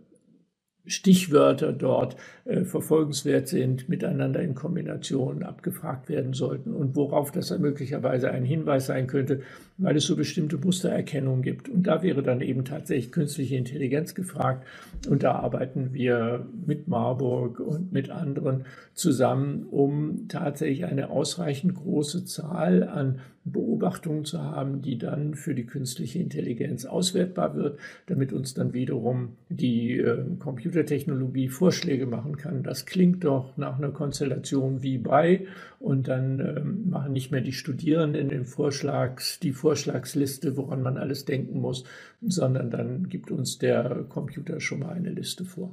Stichwörter 0.86 1.72
dort 1.72 2.16
äh, 2.44 2.64
verfolgenswert 2.64 3.48
sind, 3.48 3.88
miteinander 3.88 4.40
in 4.40 4.54
Kombination 4.54 5.42
abgefragt 5.42 6.08
werden 6.08 6.32
sollten 6.32 6.72
und 6.72 6.94
worauf 6.96 7.32
das 7.32 7.56
möglicherweise 7.58 8.30
ein 8.30 8.44
Hinweis 8.44 8.86
sein 8.86 9.06
könnte, 9.06 9.40
weil 9.78 9.96
es 9.96 10.04
so 10.04 10.16
bestimmte 10.16 10.56
Mustererkennung 10.58 11.42
gibt. 11.42 11.68
Und 11.68 11.86
da 11.86 12.02
wäre 12.02 12.22
dann 12.22 12.40
eben 12.40 12.64
tatsächlich 12.64 13.12
künstliche 13.12 13.56
Intelligenz 13.56 14.14
gefragt. 14.14 14.66
Und 15.08 15.22
da 15.22 15.32
arbeiten 15.32 15.92
wir 15.92 16.46
mit 16.66 16.88
Marburg 16.88 17.60
und 17.60 17.92
mit 17.92 18.10
anderen 18.10 18.64
zusammen, 18.94 19.66
um 19.70 20.28
tatsächlich 20.28 20.86
eine 20.86 21.10
ausreichend 21.10 21.74
große 21.74 22.24
Zahl 22.24 22.84
an 22.84 23.20
Beobachtungen 23.46 24.24
zu 24.24 24.42
haben, 24.42 24.82
die 24.82 24.98
dann 24.98 25.34
für 25.34 25.54
die 25.54 25.66
künstliche 25.66 26.18
Intelligenz 26.18 26.84
auswertbar 26.84 27.54
wird, 27.54 27.78
damit 28.06 28.32
uns 28.32 28.54
dann 28.54 28.72
wiederum 28.72 29.36
die 29.48 29.98
äh, 29.98 30.24
Computertechnologie 30.38 31.48
Vorschläge 31.48 32.06
machen 32.06 32.36
kann. 32.36 32.64
Das 32.64 32.86
klingt 32.86 33.24
doch 33.24 33.56
nach 33.56 33.78
einer 33.78 33.90
Konstellation 33.90 34.82
wie 34.82 34.98
bei 34.98 35.46
und 35.78 36.08
dann 36.08 36.40
ähm, 36.40 36.90
machen 36.90 37.12
nicht 37.12 37.30
mehr 37.30 37.40
die 37.40 37.52
Studierenden 37.52 38.28
den 38.28 38.44
Vorschlags, 38.44 39.38
die 39.38 39.52
Vorschlagsliste, 39.52 40.56
woran 40.56 40.82
man 40.82 40.96
alles 40.96 41.24
denken 41.24 41.60
muss, 41.60 41.84
sondern 42.20 42.70
dann 42.70 43.08
gibt 43.08 43.30
uns 43.30 43.58
der 43.58 44.04
Computer 44.08 44.60
schon 44.60 44.80
mal 44.80 44.92
eine 44.92 45.10
Liste 45.10 45.44
vor. 45.44 45.72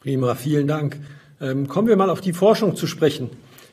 Prima, 0.00 0.34
vielen 0.34 0.66
Dank. 0.66 0.96
Ähm, 1.40 1.68
kommen 1.68 1.86
wir 1.86 1.96
mal 1.96 2.10
auf 2.10 2.20
die 2.20 2.32
Forschung 2.32 2.74
zu 2.74 2.88
sprechen. 2.88 3.30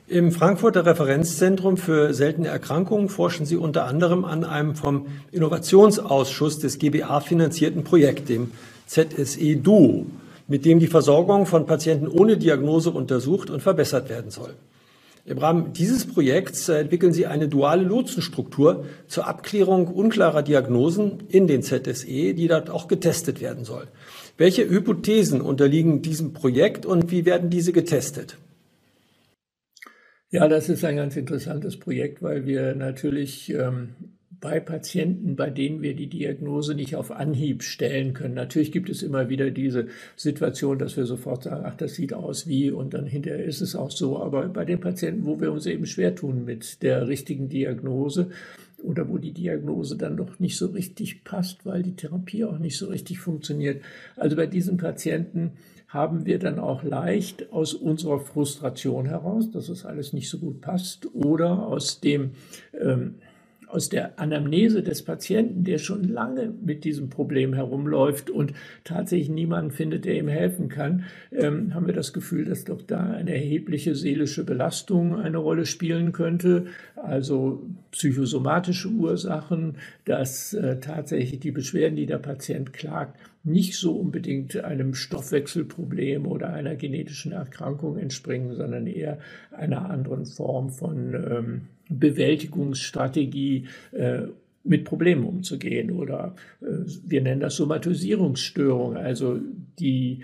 Im 0.08 0.32
Frankfurter 0.32 0.86
Referenzzentrum 0.86 1.78
für 1.78 2.14
seltene 2.14 2.48
Erkrankungen 2.48 3.10
forschen 3.10 3.48
Sie 3.48 3.58
unter 3.58 3.86
anderem 3.86 4.24
an 4.24 4.44
einem 4.44 4.76
vom 4.76 5.08
Innovationsausschuss 5.32 6.60
des 6.60 6.78
GBA 6.78 7.22
finanzierten 7.22 7.84
Projekt, 7.84 8.30
dem 8.30 8.52
ZSE 8.86 9.56
Duo, 9.56 10.06
mit 10.48 10.64
dem 10.64 10.78
die 10.78 10.86
Versorgung 10.86 11.48
von 11.48 11.66
Patienten 11.66 12.08
ohne 12.08 12.38
Diagnose 12.38 12.92
untersucht 12.92 13.50
und 13.50 13.64
verbessert 13.64 14.08
werden 14.08 14.30
soll. 14.30 14.54
Im 15.26 15.40
Rahmen 15.40 15.74
dieses 15.74 16.06
Projekts 16.06 16.70
entwickeln 16.70 17.12
Sie 17.12 17.26
eine 17.26 17.48
duale 17.48 17.82
Lotsenstruktur 17.82 18.86
zur 19.08 19.26
Abklärung 19.26 19.88
unklarer 19.88 20.44
Diagnosen 20.44 21.24
in 21.30 21.48
den 21.48 21.64
ZSE, 21.64 22.36
die 22.36 22.48
dort 22.48 22.70
auch 22.70 22.88
getestet 22.88 23.42
werden 23.42 23.66
soll. 23.66 23.88
Welche 24.38 24.70
Hypothesen 24.70 25.42
unterliegen 25.42 26.04
diesem 26.04 26.34
Projekt 26.34 26.86
und 26.86 27.10
wie 27.10 27.26
werden 27.26 27.50
diese 27.50 27.74
getestet? 27.74 28.38
Ja, 30.32 30.48
das 30.48 30.70
ist 30.70 30.84
ein 30.84 30.98
ganz 30.98 31.16
interessantes 31.16 31.78
Projekt, 31.80 32.22
weil 32.22 32.46
wir 32.46 32.76
natürlich 32.76 33.54
ähm, 33.54 33.96
bei 34.42 34.60
Patienten, 34.60 35.36
bei 35.36 35.50
denen 35.50 35.82
wir 35.82 35.96
die 35.96 36.08
Diagnose 36.08 36.76
nicht 36.76 36.96
auf 36.96 37.12
Anhieb 37.12 37.64
stellen 37.64 38.14
können. 38.14 38.34
Natürlich 38.34 38.72
gibt 38.72 38.90
es 38.90 39.02
immer 39.02 39.30
wieder 39.30 39.50
diese 39.52 39.88
Situation, 40.16 40.78
dass 40.78 40.98
wir 40.98 41.06
sofort 41.06 41.44
sagen, 41.44 41.64
ach, 41.66 41.76
das 41.76 41.96
sieht 41.96 42.14
aus 42.14 42.48
wie 42.48 42.72
und 42.72 42.94
dann 42.94 43.06
hinterher 43.06 43.44
ist 43.44 43.62
es 43.62 43.76
auch 43.76 43.92
so. 43.92 44.22
Aber 44.22 44.48
bei 44.50 44.66
den 44.66 44.80
Patienten, 44.80 45.26
wo 45.26 45.40
wir 45.40 45.52
uns 45.52 45.66
eben 45.66 45.86
schwer 45.86 46.16
tun 46.16 46.46
mit 46.46 46.82
der 46.84 47.08
richtigen 47.08 47.50
Diagnose 47.50 48.30
oder 48.86 49.10
wo 49.10 49.18
die 49.18 49.34
Diagnose 49.34 49.98
dann 49.98 50.18
doch 50.18 50.40
nicht 50.40 50.58
so 50.58 50.68
richtig 50.68 51.24
passt, 51.24 51.66
weil 51.66 51.84
die 51.84 51.96
Therapie 51.96 52.46
auch 52.46 52.60
nicht 52.60 52.78
so 52.78 52.88
richtig 52.88 53.20
funktioniert. 53.20 53.84
Also 54.16 54.36
bei 54.36 54.48
diesen 54.48 54.78
Patienten 54.78 55.52
haben 55.88 56.26
wir 56.26 56.40
dann 56.40 56.60
auch 56.60 56.84
leicht 56.84 57.52
aus 57.52 57.74
unserer 57.74 58.20
Frustration 58.20 59.06
heraus, 59.06 59.52
dass 59.52 59.70
es 59.70 59.86
alles 59.86 60.14
nicht 60.14 60.30
so 60.30 60.40
gut 60.40 60.62
passt, 60.62 61.08
oder 61.14 61.68
aus 61.68 62.00
dem 62.02 62.32
ähm, 62.80 63.16
aus 63.68 63.90
der 63.90 64.20
Anamnese 64.20 64.84
des 64.84 65.04
Patienten, 65.04 65.64
der 65.64 65.78
schon 65.78 66.04
lange 66.04 66.54
mit 66.64 66.84
diesem 66.84 67.10
Problem 67.10 67.54
herumläuft 67.54 68.30
und 68.30 68.54
tatsächlich 68.84 69.30
niemanden 69.30 69.72
findet, 69.72 70.06
der 70.06 70.16
ihm 70.16 70.28
helfen 70.28 70.70
kann, 70.70 71.06
ähm, 71.32 71.74
haben 71.74 71.88
wir 71.88 71.94
das 71.94 72.14
Gefühl, 72.14 72.46
dass 72.46 72.64
doch 72.64 72.82
da 72.82 73.12
eine 73.12 73.34
erhebliche 73.34 73.96
seelische 73.96 74.44
Belastung 74.44 75.20
eine 75.20 75.38
Rolle 75.38 75.66
spielen 75.66 76.12
könnte, 76.12 76.66
also 76.96 77.64
psychosomatische 77.92 78.90
Ursachen, 78.90 79.78
dass 80.06 80.54
äh, 80.54 80.80
tatsächlich 80.80 81.40
die 81.40 81.52
Beschwerden, 81.52 81.96
die 81.96 82.06
der 82.06 82.20
Patient 82.20 82.74
klagt, 82.74 83.18
nicht 83.46 83.76
so 83.76 83.96
unbedingt 83.96 84.58
einem 84.58 84.96
Stoffwechselproblem 84.96 86.26
oder 86.26 86.52
einer 86.52 86.76
genetischen 86.76 87.32
Erkrankung 87.32 87.98
entspringen, 87.98 88.56
sondern 88.56 88.88
eher 88.88 89.20
einer 89.52 89.90
anderen 89.90 90.26
Form 90.26 90.70
von 90.72 91.14
ähm, 91.14 91.62
Bewältigungsstrategie 91.90 93.68
äh, 93.92 94.24
mit 94.64 94.84
Problemen 94.84 95.26
umzugehen 95.26 95.92
oder 95.92 96.36
äh, 96.62 96.66
wir 97.06 97.22
nennen 97.22 97.42
das 97.42 97.56
Somatisierungsstörung, 97.56 98.98
also 98.98 99.40
die 99.80 100.24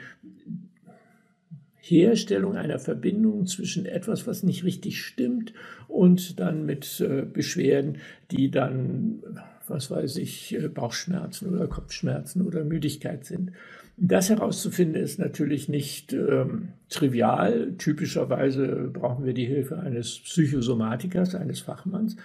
Herstellung 1.78 2.56
einer 2.56 2.80
Verbindung 2.80 3.46
zwischen 3.48 3.86
etwas, 3.86 4.26
was 4.26 4.44
nicht 4.44 4.64
richtig 4.64 5.02
stimmt 5.02 5.54
und 5.88 6.40
dann 6.40 6.66
mit 6.66 7.00
äh, 7.02 7.24
Beschwerden, 7.24 7.98
die 8.32 8.50
dann, 8.50 9.24
was 9.72 9.90
weiß 9.90 10.18
ich, 10.18 10.58
Bauchschmerzen 10.74 11.54
oder 11.54 11.68
Kopfschmerzen 11.68 12.42
oder 12.42 12.64
Müdigkeit 12.64 13.26
sind. 13.26 13.52
Das 13.98 14.30
herauszufinden 14.30 15.02
ist 15.02 15.20
natürlich 15.20 15.70
nicht 15.70 16.14
ähm, 16.14 16.70
trivial. 16.90 17.74
Typischerweise 17.78 18.90
brauchen 18.92 19.26
wir 19.26 19.34
die 19.34 19.46
Hilfe 19.46 19.80
eines 19.80 20.20
Psychosomatikers, 20.20 21.36
eines 21.36 21.60
Fachmanns. 21.60 22.16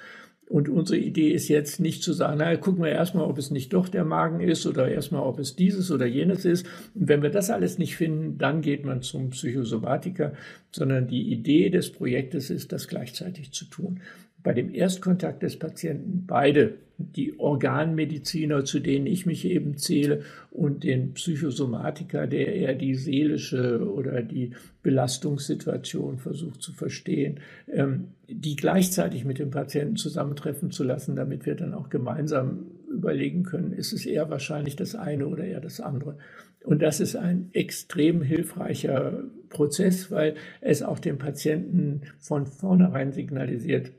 Und 0.48 0.68
unsere 0.68 0.98
Idee 0.98 1.32
ist 1.32 1.48
jetzt 1.48 1.80
nicht 1.80 2.04
zu 2.04 2.12
sagen, 2.12 2.36
na, 2.38 2.56
gucken 2.56 2.84
wir 2.84 2.92
erstmal, 2.92 3.24
ob 3.24 3.36
es 3.36 3.50
nicht 3.50 3.72
doch 3.72 3.88
der 3.88 4.04
Magen 4.04 4.40
ist 4.40 4.64
oder 4.64 4.88
erstmal, 4.88 5.22
ob 5.22 5.40
es 5.40 5.56
dieses 5.56 5.90
oder 5.90 6.06
jenes 6.06 6.44
ist. 6.44 6.66
Und 6.94 7.08
wenn 7.08 7.22
wir 7.22 7.30
das 7.30 7.50
alles 7.50 7.78
nicht 7.78 7.96
finden, 7.96 8.38
dann 8.38 8.60
geht 8.60 8.84
man 8.84 9.02
zum 9.02 9.30
Psychosomatiker, 9.30 10.34
sondern 10.70 11.08
die 11.08 11.32
Idee 11.32 11.68
des 11.68 11.90
Projektes 11.90 12.50
ist, 12.50 12.70
das 12.70 12.86
gleichzeitig 12.86 13.52
zu 13.52 13.64
tun 13.64 14.00
bei 14.46 14.52
dem 14.52 14.72
Erstkontakt 14.72 15.42
des 15.42 15.58
Patienten 15.58 16.22
beide, 16.24 16.74
die 16.98 17.36
Organmediziner, 17.36 18.64
zu 18.64 18.78
denen 18.78 19.08
ich 19.08 19.26
mich 19.26 19.44
eben 19.44 19.76
zähle, 19.76 20.22
und 20.52 20.84
den 20.84 21.14
Psychosomatiker, 21.14 22.28
der 22.28 22.54
eher 22.54 22.76
die 22.76 22.94
seelische 22.94 23.84
oder 23.92 24.22
die 24.22 24.52
Belastungssituation 24.84 26.18
versucht 26.18 26.62
zu 26.62 26.72
verstehen, 26.72 27.40
ähm, 27.68 28.10
die 28.28 28.54
gleichzeitig 28.54 29.24
mit 29.24 29.40
dem 29.40 29.50
Patienten 29.50 29.96
zusammentreffen 29.96 30.70
zu 30.70 30.84
lassen, 30.84 31.16
damit 31.16 31.44
wir 31.44 31.56
dann 31.56 31.74
auch 31.74 31.88
gemeinsam 31.90 32.66
überlegen 32.88 33.42
können, 33.42 33.72
ist 33.72 33.92
es 33.92 34.06
eher 34.06 34.30
wahrscheinlich 34.30 34.76
das 34.76 34.94
eine 34.94 35.26
oder 35.26 35.42
eher 35.42 35.60
das 35.60 35.80
andere. 35.80 36.18
Und 36.62 36.82
das 36.82 37.00
ist 37.00 37.16
ein 37.16 37.50
extrem 37.52 38.22
hilfreicher 38.22 39.24
Prozess, 39.48 40.12
weil 40.12 40.36
es 40.60 40.84
auch 40.84 41.00
dem 41.00 41.18
Patienten 41.18 42.02
von 42.20 42.46
vornherein 42.46 43.10
signalisiert, 43.10 43.90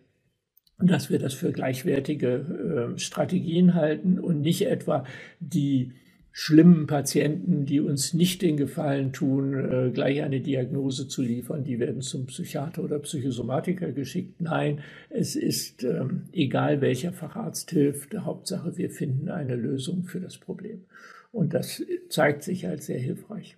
dass 0.80 1.10
wir 1.10 1.20
das 1.20 1.34
für 1.34 1.52
gleichwertige 1.52 2.94
äh, 2.96 3.00
Strategien 3.00 3.74
halten 3.74 4.20
und 4.20 4.42
nicht 4.42 4.62
etwa 4.68 5.06
die 5.40 5.94
schlimmen 6.40 6.86
Patienten, 6.86 7.66
die 7.66 7.80
uns 7.80 8.14
nicht 8.14 8.44
den 8.44 8.58
Gefallen 8.58 9.12
tun, 9.12 9.56
äh, 9.56 9.90
gleich 9.92 10.22
eine 10.22 10.40
Diagnose 10.40 11.08
zu 11.08 11.24
liefern, 11.24 11.64
die 11.64 11.80
werden 11.80 12.02
zum 12.02 12.28
Psychiater 12.28 12.84
oder 12.84 13.00
Psychosomatiker 13.00 13.92
geschickt. 13.92 14.40
Nein, 14.40 14.82
es 15.10 15.36
ist 15.36 15.84
ähm, 15.84 16.26
egal, 16.34 16.80
welcher 16.82 17.12
Facharzt 17.12 17.72
hilft. 17.72 18.16
Hauptsache, 18.16 18.78
wir 18.78 18.92
finden 18.92 19.30
eine 19.30 19.56
Lösung 19.56 20.04
für 20.04 20.20
das 20.20 20.38
Problem. 20.38 20.84
Und 21.32 21.56
das 21.56 21.82
zeigt 22.10 22.44
sich 22.44 22.68
als 22.68 22.86
sehr 22.86 23.00
hilfreich. 23.00 23.58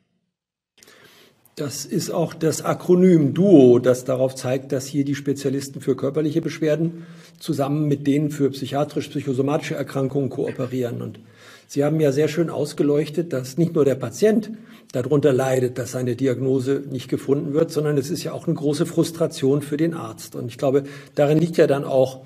Das 1.60 1.84
ist 1.86 2.10
auch 2.10 2.34
das 2.34 2.62
Akronym 2.64 3.34
DUO, 3.34 3.80
das 3.80 4.06
darauf 4.06 4.34
zeigt, 4.34 4.72
dass 4.72 4.88
hier 4.88 5.04
die 5.04 5.14
Spezialisten 5.14 5.82
für 5.82 5.98
körperliche 5.98 6.40
Beschwerden 6.40 7.06
zusammen 7.38 7.86
mit 7.90 8.08
denen 8.08 8.32
für 8.32 8.50
psychiatrisch-psychosomatische 8.50 9.76
Erkrankungen 9.76 10.30
kooperieren. 10.30 11.02
Und 11.02 11.20
Sie 11.68 11.84
haben 11.84 12.00
ja 12.00 12.14
sehr 12.14 12.30
schön 12.30 12.50
ausgeleuchtet, 12.50 13.34
dass 13.34 13.58
nicht 13.58 13.76
nur 13.76 13.84
der 13.84 13.96
Patient 13.96 14.52
darunter 14.94 15.34
leidet, 15.34 15.78
dass 15.78 15.92
seine 15.92 16.16
Diagnose 16.16 16.82
nicht 16.90 17.10
gefunden 17.10 17.54
wird, 17.54 17.72
sondern 17.72 17.98
es 17.98 18.10
ist 18.10 18.24
ja 18.24 18.32
auch 18.32 18.48
eine 18.48 18.56
große 18.56 18.86
Frustration 18.86 19.62
für 19.62 19.76
den 19.76 19.94
Arzt. 19.94 20.38
Und 20.38 20.48
ich 20.48 20.58
glaube, 20.58 20.84
darin 21.16 21.40
liegt 21.40 21.58
ja 21.58 21.68
dann 21.68 21.84
auch 21.84 22.22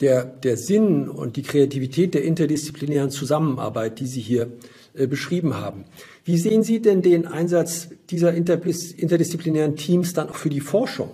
der, 0.00 0.24
der 0.24 0.56
Sinn 0.56 1.08
und 1.08 1.34
die 1.34 1.42
Kreativität 1.42 2.14
der 2.14 2.22
interdisziplinären 2.22 3.10
Zusammenarbeit, 3.10 3.98
die 3.98 4.06
Sie 4.06 4.20
hier 4.20 4.52
äh, 4.94 5.08
beschrieben 5.08 5.56
haben. 5.56 5.86
Wie 6.26 6.38
sehen 6.38 6.64
Sie 6.64 6.82
denn 6.82 7.02
den 7.02 7.28
Einsatz 7.28 7.88
dieser 8.10 8.34
interdisziplinären 8.34 9.76
Teams 9.76 10.12
dann 10.12 10.28
auch 10.28 10.34
für 10.34 10.50
die 10.50 10.60
Forschung? 10.60 11.10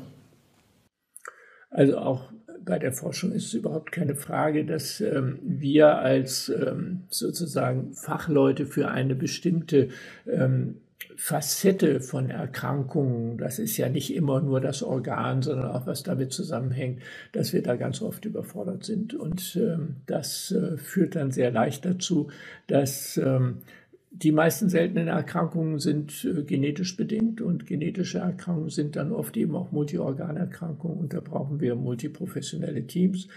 Also 1.69 1.99
auch 1.99 2.33
bei 2.65 2.79
der 2.79 2.93
Forschung 2.93 3.33
ist 3.33 3.45
es 3.45 3.53
überhaupt 3.53 3.93
keine 3.93 4.15
Frage, 4.15 4.65
dass 4.65 5.03
ähm, 5.03 5.39
wir 5.43 5.99
als 5.99 6.49
ähm, 6.49 7.03
sozusagen 7.11 7.93
Fachleute 7.93 8.65
für 8.65 8.91
eine 8.91 9.15
bestimmte 9.15 9.89
ähm, 10.27 10.77
Facette 11.17 12.01
von 12.01 12.31
Erkrankungen, 12.31 13.37
das 13.37 13.59
ist 13.59 13.77
ja 13.77 13.91
nicht 13.91 14.15
immer 14.15 14.41
nur 14.41 14.63
das 14.63 14.83
Organ, 14.83 15.43
sondern 15.43 15.73
auch 15.73 15.87
was 15.87 16.03
damit 16.03 16.33
zusammenhängt, 16.33 17.03
dass 17.33 17.53
wir 17.53 17.63
da 17.63 17.77
ganz 17.77 18.01
oft 18.01 18.25
überfordert 18.25 18.85
sind. 18.85 19.13
Und 19.13 19.57
ähm, 19.57 19.97
das 20.07 20.53
äh, 20.53 20.79
führt 20.79 21.17
dann 21.17 21.33
sehr 21.33 21.51
leicht 21.51 21.85
dazu, 21.85 22.31
dass 22.67 23.19
ähm, 23.19 23.59
die 24.15 24.33
meisten 24.33 24.69
seltenen 24.69 25.09
Erkrankungen 25.09 25.79
sind 25.79 26.25
äh, 26.25 26.43
genetisch 26.43 26.97
bedingt 26.97 27.41
und 27.41 27.67
genetische 27.67 28.19
Erkrankungen 28.19 28.71
sind 28.71 28.97
dann 28.97 29.11
oft 29.11 29.37
eben 29.37 29.57
auch 29.57 29.73
Multiorganerkrankungen 29.73 30.99
und 30.99 31.15
da 31.15 31.21
brauchen 31.21 31.61
wir 31.61 31.75
multiprofessionelle 31.75 32.87
Teams. 32.87 33.29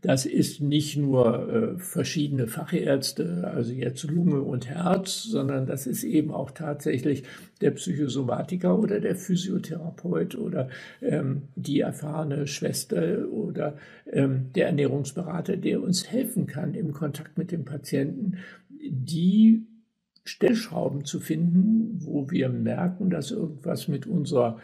Das 0.00 0.26
ist 0.26 0.60
nicht 0.60 0.96
nur 0.96 1.48
äh, 1.48 1.78
verschiedene 1.78 2.48
Fachärzte, 2.48 3.48
also 3.54 3.72
jetzt 3.72 4.02
Lunge 4.02 4.40
und 4.40 4.68
Herz, 4.68 5.22
sondern 5.22 5.66
das 5.66 5.86
ist 5.86 6.02
eben 6.02 6.32
auch 6.32 6.50
tatsächlich 6.50 7.22
der 7.60 7.70
Psychosomatiker 7.70 8.76
oder 8.76 8.98
der 8.98 9.14
Physiotherapeut 9.14 10.34
oder 10.34 10.70
ähm, 11.02 11.42
die 11.54 11.80
erfahrene 11.80 12.48
Schwester 12.48 13.28
oder 13.30 13.76
ähm, 14.10 14.46
der 14.56 14.66
Ernährungsberater, 14.66 15.56
der 15.56 15.80
uns 15.80 16.10
helfen 16.10 16.48
kann 16.48 16.74
im 16.74 16.92
Kontakt 16.92 17.38
mit 17.38 17.52
dem 17.52 17.64
Patienten, 17.64 18.38
die 18.70 19.66
Stellschrauben 20.24 21.04
zu 21.04 21.20
finden, 21.20 21.98
wo 22.00 22.30
wir 22.30 22.48
merken, 22.48 23.10
dass 23.10 23.30
irgendwas 23.30 23.88
mit 23.88 24.06
unserer 24.06 24.58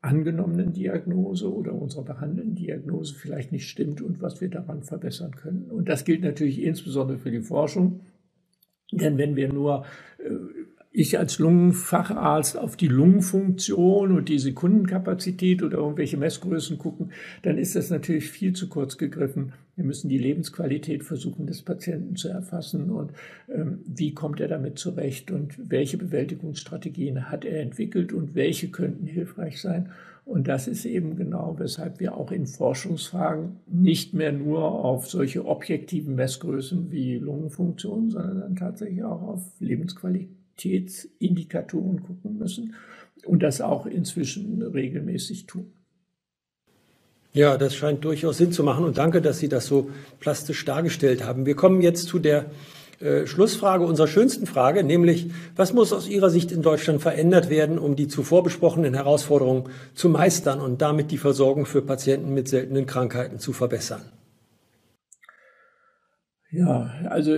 angenommenen 0.00 0.72
Diagnose 0.72 1.52
oder 1.52 1.72
unserer 1.72 2.04
behandelnden 2.04 2.54
Diagnose 2.54 3.14
vielleicht 3.14 3.50
nicht 3.50 3.68
stimmt 3.68 4.00
und 4.00 4.22
was 4.22 4.40
wir 4.40 4.48
daran 4.48 4.82
verbessern 4.82 5.32
können. 5.32 5.70
Und 5.70 5.88
das 5.88 6.04
gilt 6.04 6.22
natürlich 6.22 6.62
insbesondere 6.62 7.18
für 7.18 7.30
die 7.30 7.40
Forschung. 7.40 8.00
Denn 8.92 9.18
wenn 9.18 9.34
wir 9.36 9.52
nur 9.52 9.84
äh, 10.18 10.30
ich 10.98 11.16
als 11.16 11.38
Lungenfacharzt 11.38 12.58
auf 12.58 12.76
die 12.76 12.88
Lungenfunktion 12.88 14.10
und 14.10 14.28
die 14.28 14.40
Sekundenkapazität 14.40 15.62
oder 15.62 15.78
irgendwelche 15.78 16.16
Messgrößen 16.16 16.76
gucken, 16.76 17.12
dann 17.42 17.56
ist 17.56 17.76
das 17.76 17.90
natürlich 17.90 18.28
viel 18.28 18.52
zu 18.52 18.68
kurz 18.68 18.98
gegriffen. 18.98 19.52
Wir 19.76 19.84
müssen 19.84 20.08
die 20.08 20.18
Lebensqualität 20.18 21.04
versuchen 21.04 21.46
des 21.46 21.62
Patienten 21.62 22.16
zu 22.16 22.28
erfassen 22.28 22.90
und 22.90 23.12
ähm, 23.48 23.78
wie 23.86 24.12
kommt 24.12 24.40
er 24.40 24.48
damit 24.48 24.80
zurecht 24.80 25.30
und 25.30 25.54
welche 25.70 25.98
Bewältigungsstrategien 25.98 27.30
hat 27.30 27.44
er 27.44 27.62
entwickelt 27.62 28.12
und 28.12 28.34
welche 28.34 28.68
könnten 28.68 29.06
hilfreich 29.06 29.60
sein. 29.60 29.90
Und 30.24 30.48
das 30.48 30.66
ist 30.66 30.84
eben 30.84 31.14
genau, 31.14 31.54
weshalb 31.60 32.00
wir 32.00 32.16
auch 32.16 32.32
in 32.32 32.48
Forschungsfragen 32.48 33.60
nicht 33.68 34.14
mehr 34.14 34.32
nur 34.32 34.64
auf 34.64 35.08
solche 35.08 35.46
objektiven 35.46 36.16
Messgrößen 36.16 36.90
wie 36.90 37.18
Lungenfunktion, 37.18 38.10
sondern 38.10 38.40
dann 38.40 38.56
tatsächlich 38.56 39.04
auch 39.04 39.22
auf 39.22 39.52
Lebensqualität 39.60 40.37
Qualitätsindikatoren 40.58 42.02
gucken 42.02 42.38
müssen 42.38 42.74
und 43.24 43.42
das 43.42 43.60
auch 43.60 43.86
inzwischen 43.86 44.62
regelmäßig 44.62 45.46
tun. 45.46 45.72
Ja, 47.32 47.56
das 47.56 47.74
scheint 47.74 48.04
durchaus 48.04 48.38
Sinn 48.38 48.52
zu 48.52 48.64
machen 48.64 48.84
und 48.84 48.98
danke, 48.98 49.20
dass 49.20 49.38
Sie 49.38 49.48
das 49.48 49.66
so 49.66 49.90
plastisch 50.18 50.64
dargestellt 50.64 51.24
haben. 51.24 51.46
Wir 51.46 51.54
kommen 51.54 51.82
jetzt 51.82 52.06
zu 52.08 52.18
der 52.18 52.46
äh, 53.00 53.26
Schlussfrage 53.26 53.84
unserer 53.84 54.08
schönsten 54.08 54.46
Frage, 54.46 54.82
nämlich 54.82 55.30
was 55.54 55.72
muss 55.72 55.92
aus 55.92 56.08
Ihrer 56.08 56.30
Sicht 56.30 56.50
in 56.50 56.62
Deutschland 56.62 57.00
verändert 57.00 57.50
werden, 57.50 57.78
um 57.78 57.96
die 57.96 58.08
zuvor 58.08 58.42
besprochenen 58.42 58.94
Herausforderungen 58.94 59.64
zu 59.94 60.08
meistern 60.08 60.60
und 60.60 60.80
damit 60.80 61.10
die 61.10 61.18
Versorgung 61.18 61.66
für 61.66 61.82
Patienten 61.82 62.34
mit 62.34 62.48
seltenen 62.48 62.86
Krankheiten 62.86 63.38
zu 63.38 63.52
verbessern? 63.52 64.02
Ja, 66.50 66.90
also 67.10 67.36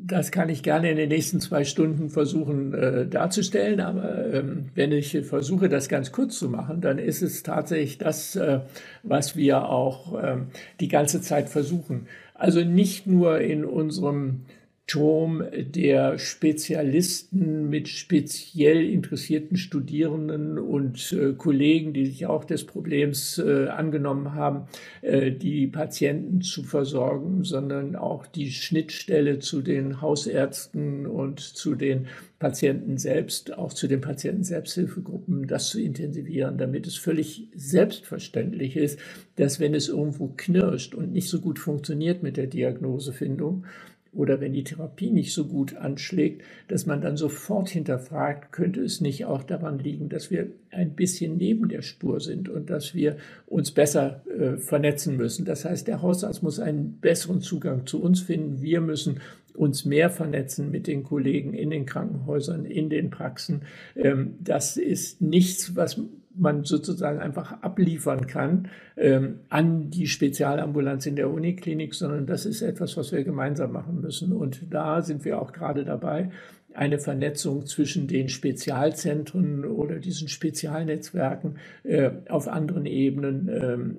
das 0.00 0.30
kann 0.30 0.48
ich 0.48 0.62
gerne 0.62 0.90
in 0.90 0.96
den 0.96 1.08
nächsten 1.08 1.40
zwei 1.40 1.64
Stunden 1.64 2.10
versuchen 2.10 2.74
äh, 2.74 3.06
darzustellen, 3.06 3.80
aber 3.80 4.32
ähm, 4.32 4.70
wenn 4.74 4.92
ich 4.92 5.18
versuche, 5.22 5.68
das 5.68 5.88
ganz 5.88 6.12
kurz 6.12 6.38
zu 6.38 6.48
machen, 6.48 6.80
dann 6.80 6.98
ist 6.98 7.22
es 7.22 7.42
tatsächlich 7.42 7.98
das, 7.98 8.36
äh, 8.36 8.60
was 9.02 9.36
wir 9.36 9.68
auch 9.68 10.22
ähm, 10.22 10.48
die 10.80 10.88
ganze 10.88 11.20
Zeit 11.20 11.48
versuchen. 11.48 12.06
Also 12.34 12.60
nicht 12.64 13.06
nur 13.06 13.40
in 13.40 13.64
unserem 13.64 14.42
Turm 14.88 15.44
der 15.54 16.18
Spezialisten 16.18 17.68
mit 17.68 17.88
speziell 17.88 18.88
interessierten 18.88 19.58
Studierenden 19.58 20.58
und 20.58 21.12
äh, 21.12 21.34
Kollegen, 21.34 21.92
die 21.92 22.06
sich 22.06 22.24
auch 22.24 22.44
des 22.44 22.64
Problems 22.64 23.36
äh, 23.36 23.66
angenommen 23.68 24.34
haben, 24.34 24.62
äh, 25.02 25.30
die 25.30 25.66
Patienten 25.66 26.40
zu 26.40 26.62
versorgen, 26.62 27.44
sondern 27.44 27.96
auch 27.96 28.26
die 28.26 28.50
Schnittstelle 28.50 29.40
zu 29.40 29.60
den 29.60 30.00
Hausärzten 30.00 31.06
und 31.06 31.40
zu 31.40 31.74
den 31.74 32.06
Patienten 32.38 32.96
selbst, 32.96 33.58
auch 33.58 33.74
zu 33.74 33.88
den 33.88 34.00
Patienten-Selbsthilfegruppen, 34.00 35.48
das 35.48 35.68
zu 35.68 35.82
intensivieren, 35.82 36.56
damit 36.56 36.86
es 36.86 36.96
völlig 36.96 37.48
selbstverständlich 37.54 38.76
ist, 38.76 38.98
dass 39.36 39.60
wenn 39.60 39.74
es 39.74 39.88
irgendwo 39.88 40.28
knirscht 40.34 40.94
und 40.94 41.12
nicht 41.12 41.28
so 41.28 41.40
gut 41.40 41.58
funktioniert 41.58 42.22
mit 42.22 42.38
der 42.38 42.46
Diagnosefindung, 42.46 43.66
oder 44.12 44.40
wenn 44.40 44.52
die 44.52 44.64
Therapie 44.64 45.10
nicht 45.10 45.32
so 45.32 45.46
gut 45.46 45.76
anschlägt, 45.76 46.42
dass 46.68 46.86
man 46.86 47.00
dann 47.00 47.16
sofort 47.16 47.68
hinterfragt, 47.68 48.52
könnte 48.52 48.80
es 48.80 49.00
nicht 49.00 49.24
auch 49.26 49.42
daran 49.42 49.78
liegen, 49.78 50.08
dass 50.08 50.30
wir 50.30 50.48
ein 50.70 50.94
bisschen 50.94 51.36
neben 51.36 51.68
der 51.68 51.82
Spur 51.82 52.20
sind 52.20 52.48
und 52.48 52.70
dass 52.70 52.94
wir 52.94 53.16
uns 53.46 53.70
besser 53.70 54.22
äh, 54.26 54.56
vernetzen 54.56 55.16
müssen. 55.16 55.44
Das 55.44 55.64
heißt, 55.64 55.86
der 55.86 56.02
Hausarzt 56.02 56.42
muss 56.42 56.58
einen 56.58 56.98
besseren 57.00 57.40
Zugang 57.40 57.86
zu 57.86 58.02
uns 58.02 58.20
finden. 58.20 58.62
Wir 58.62 58.80
müssen 58.80 59.20
uns 59.54 59.84
mehr 59.84 60.08
vernetzen 60.08 60.70
mit 60.70 60.86
den 60.86 61.02
Kollegen 61.02 61.52
in 61.52 61.70
den 61.70 61.84
Krankenhäusern, 61.84 62.64
in 62.64 62.88
den 62.88 63.10
Praxen. 63.10 63.62
Ähm, 63.96 64.36
das 64.40 64.76
ist 64.76 65.20
nichts, 65.20 65.76
was 65.76 66.00
man 66.38 66.64
sozusagen 66.64 67.18
einfach 67.18 67.62
abliefern 67.62 68.26
kann 68.26 68.68
ähm, 68.96 69.40
an 69.48 69.90
die 69.90 70.06
Spezialambulanz 70.06 71.06
in 71.06 71.16
der 71.16 71.30
Uniklinik, 71.30 71.94
sondern 71.94 72.26
das 72.26 72.46
ist 72.46 72.62
etwas, 72.62 72.96
was 72.96 73.12
wir 73.12 73.24
gemeinsam 73.24 73.72
machen 73.72 74.00
müssen. 74.00 74.32
Und 74.32 74.62
da 74.70 75.02
sind 75.02 75.24
wir 75.24 75.40
auch 75.40 75.52
gerade 75.52 75.84
dabei, 75.84 76.30
eine 76.74 76.98
Vernetzung 76.98 77.66
zwischen 77.66 78.06
den 78.06 78.28
Spezialzentren 78.28 79.64
oder 79.64 79.98
diesen 79.98 80.28
Spezialnetzwerken 80.28 81.58
äh, 81.82 82.10
auf 82.28 82.46
anderen 82.46 82.86
Ebenen 82.86 83.48
ähm, 83.48 83.96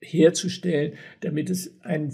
herzustellen, 0.00 0.92
damit 1.20 1.50
es 1.50 1.74
einen 1.82 2.12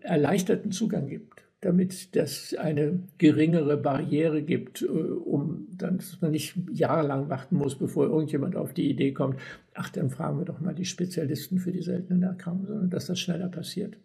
erleichterten 0.00 0.72
Zugang 0.72 1.08
gibt 1.08 1.30
damit 1.60 2.16
das 2.16 2.54
eine 2.54 3.00
geringere 3.18 3.76
Barriere 3.76 4.42
gibt, 4.42 4.82
äh, 4.82 4.86
um 4.86 5.68
dann, 5.76 5.98
dass 5.98 6.20
man 6.20 6.30
nicht 6.30 6.56
jahrelang 6.72 7.28
warten 7.28 7.56
muss, 7.56 7.76
bevor 7.76 8.06
irgendjemand 8.06 8.56
auf 8.56 8.72
die 8.72 8.88
Idee 8.88 9.12
kommt, 9.12 9.38
ach, 9.74 9.90
dann 9.90 10.10
fragen 10.10 10.38
wir 10.38 10.44
doch 10.44 10.60
mal 10.60 10.74
die 10.74 10.84
Spezialisten 10.84 11.58
für 11.58 11.72
die 11.72 11.82
seltenen 11.82 12.22
Erkrankungen, 12.22 12.66
sondern 12.66 12.90
dass 12.90 13.06
das 13.06 13.20
schneller 13.20 13.48
passiert. 13.48 13.96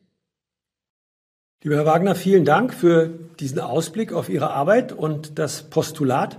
Lieber 1.64 1.78
Herr 1.78 1.86
Wagner, 1.86 2.14
vielen 2.14 2.46
Dank 2.46 2.74
für 2.74 3.10
diesen 3.40 3.60
Ausblick 3.60 4.14
auf 4.14 4.30
Ihre 4.30 4.52
Arbeit 4.52 4.92
und 4.92 5.40
das 5.40 5.64
Postulat. 5.64 6.38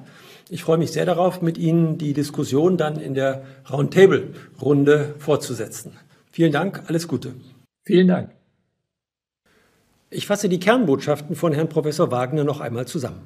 Ich 0.51 0.63
freue 0.63 0.79
mich 0.79 0.93
sehr 0.93 1.05
darauf, 1.05 1.43
mit 1.43 1.59
Ihnen 1.59 1.99
die 1.99 2.13
Diskussion 2.13 2.77
dann 2.77 3.01
in 3.01 3.15
der 3.15 3.43
Roundtable-Runde 3.69 5.15
fortzusetzen. 5.19 5.93
Vielen 6.31 6.53
Dank, 6.53 6.85
alles 6.87 7.09
Gute. 7.09 7.33
Vielen 7.85 8.07
Dank. 8.07 8.36
Ich 10.09 10.27
fasse 10.29 10.49
die 10.49 10.61
Kernbotschaften 10.61 11.35
von 11.35 11.53
Herrn 11.53 11.69
Professor 11.69 12.13
Wagner 12.13 12.45
noch 12.45 12.61
einmal 12.61 12.87
zusammen. 12.87 13.23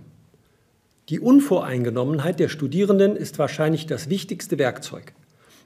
Die 1.10 1.20
Unvoreingenommenheit 1.20 2.40
der 2.40 2.48
Studierenden 2.48 3.16
ist 3.16 3.38
wahrscheinlich 3.38 3.84
das 3.86 4.08
wichtigste 4.08 4.58
Werkzeug, 4.58 5.12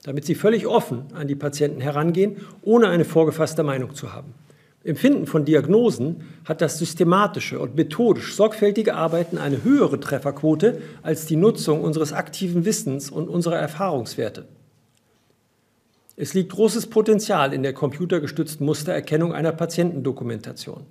damit 0.03 0.25
sie 0.25 0.35
völlig 0.35 0.67
offen 0.67 1.05
an 1.15 1.29
die 1.29 1.37
Patienten 1.37 1.81
herangehen, 1.81 2.39
ohne 2.63 2.89
eine 2.89 3.05
vorgefasste 3.05 3.63
Meinung 3.63 3.95
zu 3.95 4.13
haben. 4.13 4.35
Im 4.83 4.97
Finden 4.97 5.27
von 5.27 5.45
Diagnosen 5.45 6.23
hat 6.45 6.61
das 6.61 6.79
systematische 6.79 7.61
und 7.61 7.77
methodisch 7.77 8.35
sorgfältige 8.35 8.95
Arbeiten 8.95 9.39
eine 9.39 9.63
höhere 9.63 10.01
Trefferquote 10.01 10.83
als 11.03 11.27
die 11.27 11.37
Nutzung 11.37 11.83
unseres 11.83 12.13
aktiven 12.13 12.65
Wissens 12.65 13.09
und 13.09 13.29
unserer 13.29 13.57
Erfahrungswerte. 13.57 14.47
Es 16.17 16.35
liegt 16.35 16.53
großes 16.53 16.89
Potenzial 16.89 17.53
in 17.53 17.63
der 17.63 17.73
computergestützten 17.73 18.67
Mustererkennung 18.67 19.33
einer 19.33 19.53
Patientendokumentation, 19.53 20.85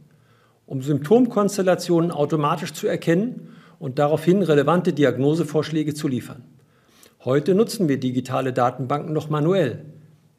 um 0.65 0.81
Symptomkonstellationen 0.81 2.11
automatisch 2.11 2.73
zu 2.73 2.87
erkennen 2.87 3.49
und 3.79 3.99
daraufhin 3.99 4.41
relevante 4.41 4.93
Diagnosevorschläge 4.93 5.93
zu 5.93 6.07
liefern. 6.07 6.43
Heute 7.23 7.55
nutzen 7.55 7.87
wir 7.89 7.99
digitale 7.99 8.53
Datenbanken 8.53 9.13
noch 9.13 9.29
manuell, 9.29 9.85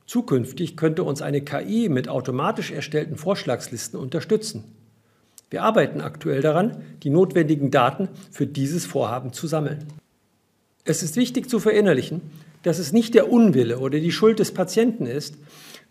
Zukünftig 0.06 0.76
könnte 0.76 1.02
uns 1.02 1.22
eine 1.22 1.40
KI 1.40 1.88
mit 1.88 2.08
automatisch 2.08 2.70
erstellten 2.70 3.16
Vorschlagslisten 3.16 3.98
unterstützen. 3.98 4.64
Wir 5.50 5.62
arbeiten 5.62 6.00
aktuell 6.00 6.42
daran, 6.42 6.76
die 7.02 7.10
notwendigen 7.10 7.70
Daten 7.70 8.08
für 8.30 8.46
dieses 8.46 8.84
Vorhaben 8.84 9.32
zu 9.32 9.46
sammeln. 9.46 9.86
Es 10.84 11.02
ist 11.02 11.16
wichtig 11.16 11.48
zu 11.48 11.58
verinnerlichen, 11.58 12.20
dass 12.62 12.78
es 12.78 12.92
nicht 12.92 13.14
der 13.14 13.32
Unwille 13.32 13.78
oder 13.78 13.98
die 13.98 14.12
Schuld 14.12 14.38
des 14.38 14.52
Patienten 14.52 15.06
ist, 15.06 15.36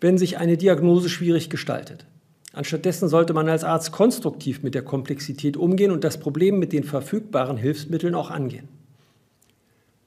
wenn 0.00 0.18
sich 0.18 0.38
eine 0.38 0.56
Diagnose 0.56 1.08
schwierig 1.08 1.50
gestaltet. 1.50 2.06
Anstattdessen 2.54 3.08
sollte 3.08 3.34
man 3.34 3.48
als 3.48 3.64
Arzt 3.64 3.90
konstruktiv 3.90 4.62
mit 4.62 4.74
der 4.74 4.82
Komplexität 4.82 5.56
umgehen 5.56 5.90
und 5.90 6.04
das 6.04 6.18
Problem 6.18 6.58
mit 6.58 6.72
den 6.72 6.84
verfügbaren 6.84 7.56
Hilfsmitteln 7.56 8.14
auch 8.14 8.30
angehen. 8.30 8.68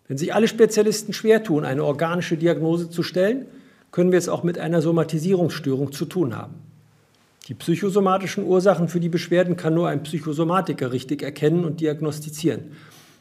Wenn 0.07 0.17
sich 0.17 0.33
alle 0.33 0.47
Spezialisten 0.47 1.12
schwer 1.12 1.43
tun, 1.43 1.65
eine 1.65 1.83
organische 1.83 2.38
Diagnose 2.38 2.89
zu 2.89 3.03
stellen, 3.03 3.45
können 3.91 4.12
wir 4.12 4.19
es 4.19 4.29
auch 4.29 4.43
mit 4.43 4.57
einer 4.57 4.81
Somatisierungsstörung 4.81 5.91
zu 5.91 6.05
tun 6.05 6.38
haben. 6.38 6.55
Die 7.49 7.53
psychosomatischen 7.53 8.45
Ursachen 8.45 8.88
für 8.88 8.99
die 8.99 9.10
Beschwerden 9.10 9.57
kann 9.57 9.73
nur 9.73 9.89
ein 9.89 10.03
Psychosomatiker 10.03 10.91
richtig 10.91 11.23
erkennen 11.23 11.65
und 11.65 11.81
diagnostizieren. 11.81 12.71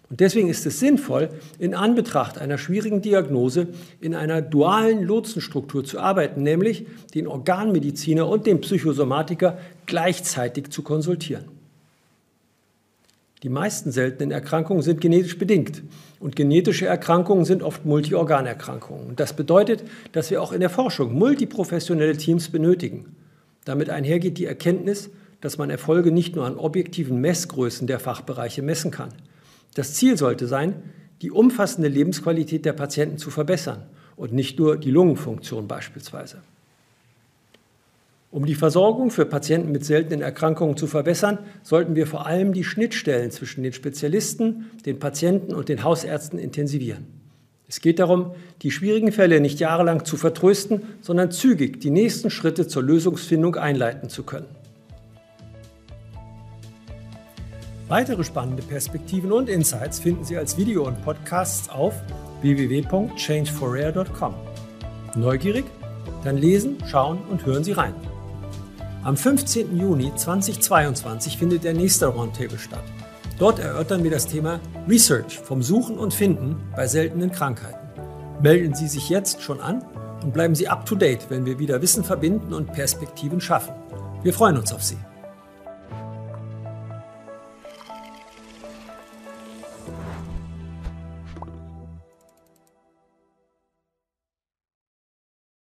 Und 0.08 0.20
deswegen 0.20 0.48
ist 0.48 0.64
es 0.66 0.78
sinnvoll, 0.78 1.30
in 1.58 1.74
Anbetracht 1.74 2.38
einer 2.38 2.58
schwierigen 2.58 3.02
Diagnose 3.02 3.68
in 4.00 4.14
einer 4.14 4.40
dualen 4.40 5.02
Lotsenstruktur 5.02 5.84
zu 5.84 5.98
arbeiten, 5.98 6.42
nämlich 6.42 6.86
den 7.14 7.26
Organmediziner 7.26 8.28
und 8.28 8.46
den 8.46 8.60
Psychosomatiker 8.60 9.58
gleichzeitig 9.86 10.70
zu 10.70 10.82
konsultieren. 10.82 11.46
Die 13.42 13.48
meisten 13.48 13.92
seltenen 13.92 14.30
Erkrankungen 14.30 14.82
sind 14.82 15.00
genetisch 15.00 15.38
bedingt. 15.38 15.82
Und 16.18 16.36
genetische 16.36 16.86
Erkrankungen 16.86 17.44
sind 17.44 17.62
oft 17.62 17.84
Multiorganerkrankungen. 17.84 19.08
Und 19.08 19.20
das 19.20 19.34
bedeutet, 19.34 19.84
dass 20.12 20.30
wir 20.30 20.40
auch 20.40 20.52
in 20.52 20.60
der 20.60 20.70
Forschung 20.70 21.14
multiprofessionelle 21.14 22.16
Teams 22.16 22.48
benötigen. 22.48 23.14
Damit 23.64 23.90
einhergeht 23.90 24.38
die 24.38 24.46
Erkenntnis, 24.46 25.10
dass 25.40 25.58
man 25.58 25.68
Erfolge 25.68 26.12
nicht 26.12 26.34
nur 26.34 26.46
an 26.46 26.56
objektiven 26.56 27.20
Messgrößen 27.20 27.86
der 27.86 28.00
Fachbereiche 28.00 28.62
messen 28.62 28.90
kann. 28.90 29.10
Das 29.76 29.92
Ziel 29.92 30.16
sollte 30.16 30.46
sein, 30.46 30.74
die 31.20 31.30
umfassende 31.30 31.88
Lebensqualität 31.88 32.64
der 32.64 32.72
Patienten 32.72 33.18
zu 33.18 33.30
verbessern 33.30 33.82
und 34.16 34.32
nicht 34.32 34.58
nur 34.58 34.78
die 34.78 34.90
Lungenfunktion 34.90 35.68
beispielsweise. 35.68 36.38
Um 38.30 38.46
die 38.46 38.54
Versorgung 38.54 39.10
für 39.10 39.26
Patienten 39.26 39.72
mit 39.72 39.84
seltenen 39.84 40.22
Erkrankungen 40.22 40.78
zu 40.78 40.86
verbessern, 40.86 41.38
sollten 41.62 41.94
wir 41.94 42.06
vor 42.06 42.24
allem 42.24 42.54
die 42.54 42.64
Schnittstellen 42.64 43.30
zwischen 43.30 43.62
den 43.62 43.74
Spezialisten, 43.74 44.70
den 44.86 44.98
Patienten 44.98 45.54
und 45.54 45.68
den 45.68 45.84
Hausärzten 45.84 46.38
intensivieren. 46.38 47.06
Es 47.68 47.82
geht 47.82 47.98
darum, 47.98 48.34
die 48.62 48.70
schwierigen 48.70 49.12
Fälle 49.12 49.42
nicht 49.42 49.60
jahrelang 49.60 50.06
zu 50.06 50.16
vertrösten, 50.16 50.84
sondern 51.02 51.30
zügig 51.30 51.82
die 51.82 51.90
nächsten 51.90 52.30
Schritte 52.30 52.66
zur 52.66 52.82
Lösungsfindung 52.82 53.56
einleiten 53.56 54.08
zu 54.08 54.22
können. 54.22 54.46
Weitere 57.88 58.24
spannende 58.24 58.64
Perspektiven 58.64 59.30
und 59.30 59.48
Insights 59.48 60.00
finden 60.00 60.24
Sie 60.24 60.36
als 60.36 60.56
Video 60.56 60.84
und 60.88 61.04
Podcasts 61.04 61.68
auf 61.68 61.94
www.changeforrare.com. 62.40 64.34
Neugierig? 65.14 65.64
Dann 66.24 66.36
lesen, 66.36 66.78
schauen 66.86 67.20
und 67.30 67.46
hören 67.46 67.62
Sie 67.62 67.72
rein. 67.72 67.94
Am 69.04 69.16
15. 69.16 69.78
Juni 69.78 70.12
2022 70.12 71.38
findet 71.38 71.62
der 71.62 71.74
nächste 71.74 72.06
Roundtable 72.06 72.58
statt. 72.58 72.82
Dort 73.38 73.60
erörtern 73.60 74.02
wir 74.02 74.10
das 74.10 74.26
Thema 74.26 74.58
Research 74.88 75.38
vom 75.38 75.62
Suchen 75.62 75.96
und 75.96 76.12
Finden 76.12 76.56
bei 76.74 76.88
seltenen 76.88 77.30
Krankheiten. 77.30 77.86
Melden 78.42 78.74
Sie 78.74 78.88
sich 78.88 79.08
jetzt 79.08 79.42
schon 79.42 79.60
an 79.60 79.84
und 80.24 80.32
bleiben 80.32 80.56
Sie 80.56 80.66
up 80.66 80.86
to 80.86 80.96
date, 80.96 81.26
wenn 81.28 81.46
wir 81.46 81.60
wieder 81.60 81.80
Wissen 81.80 82.02
verbinden 82.02 82.52
und 82.52 82.72
Perspektiven 82.72 83.40
schaffen. 83.40 83.74
Wir 84.24 84.34
freuen 84.34 84.56
uns 84.56 84.72
auf 84.72 84.82
Sie. 84.82 84.98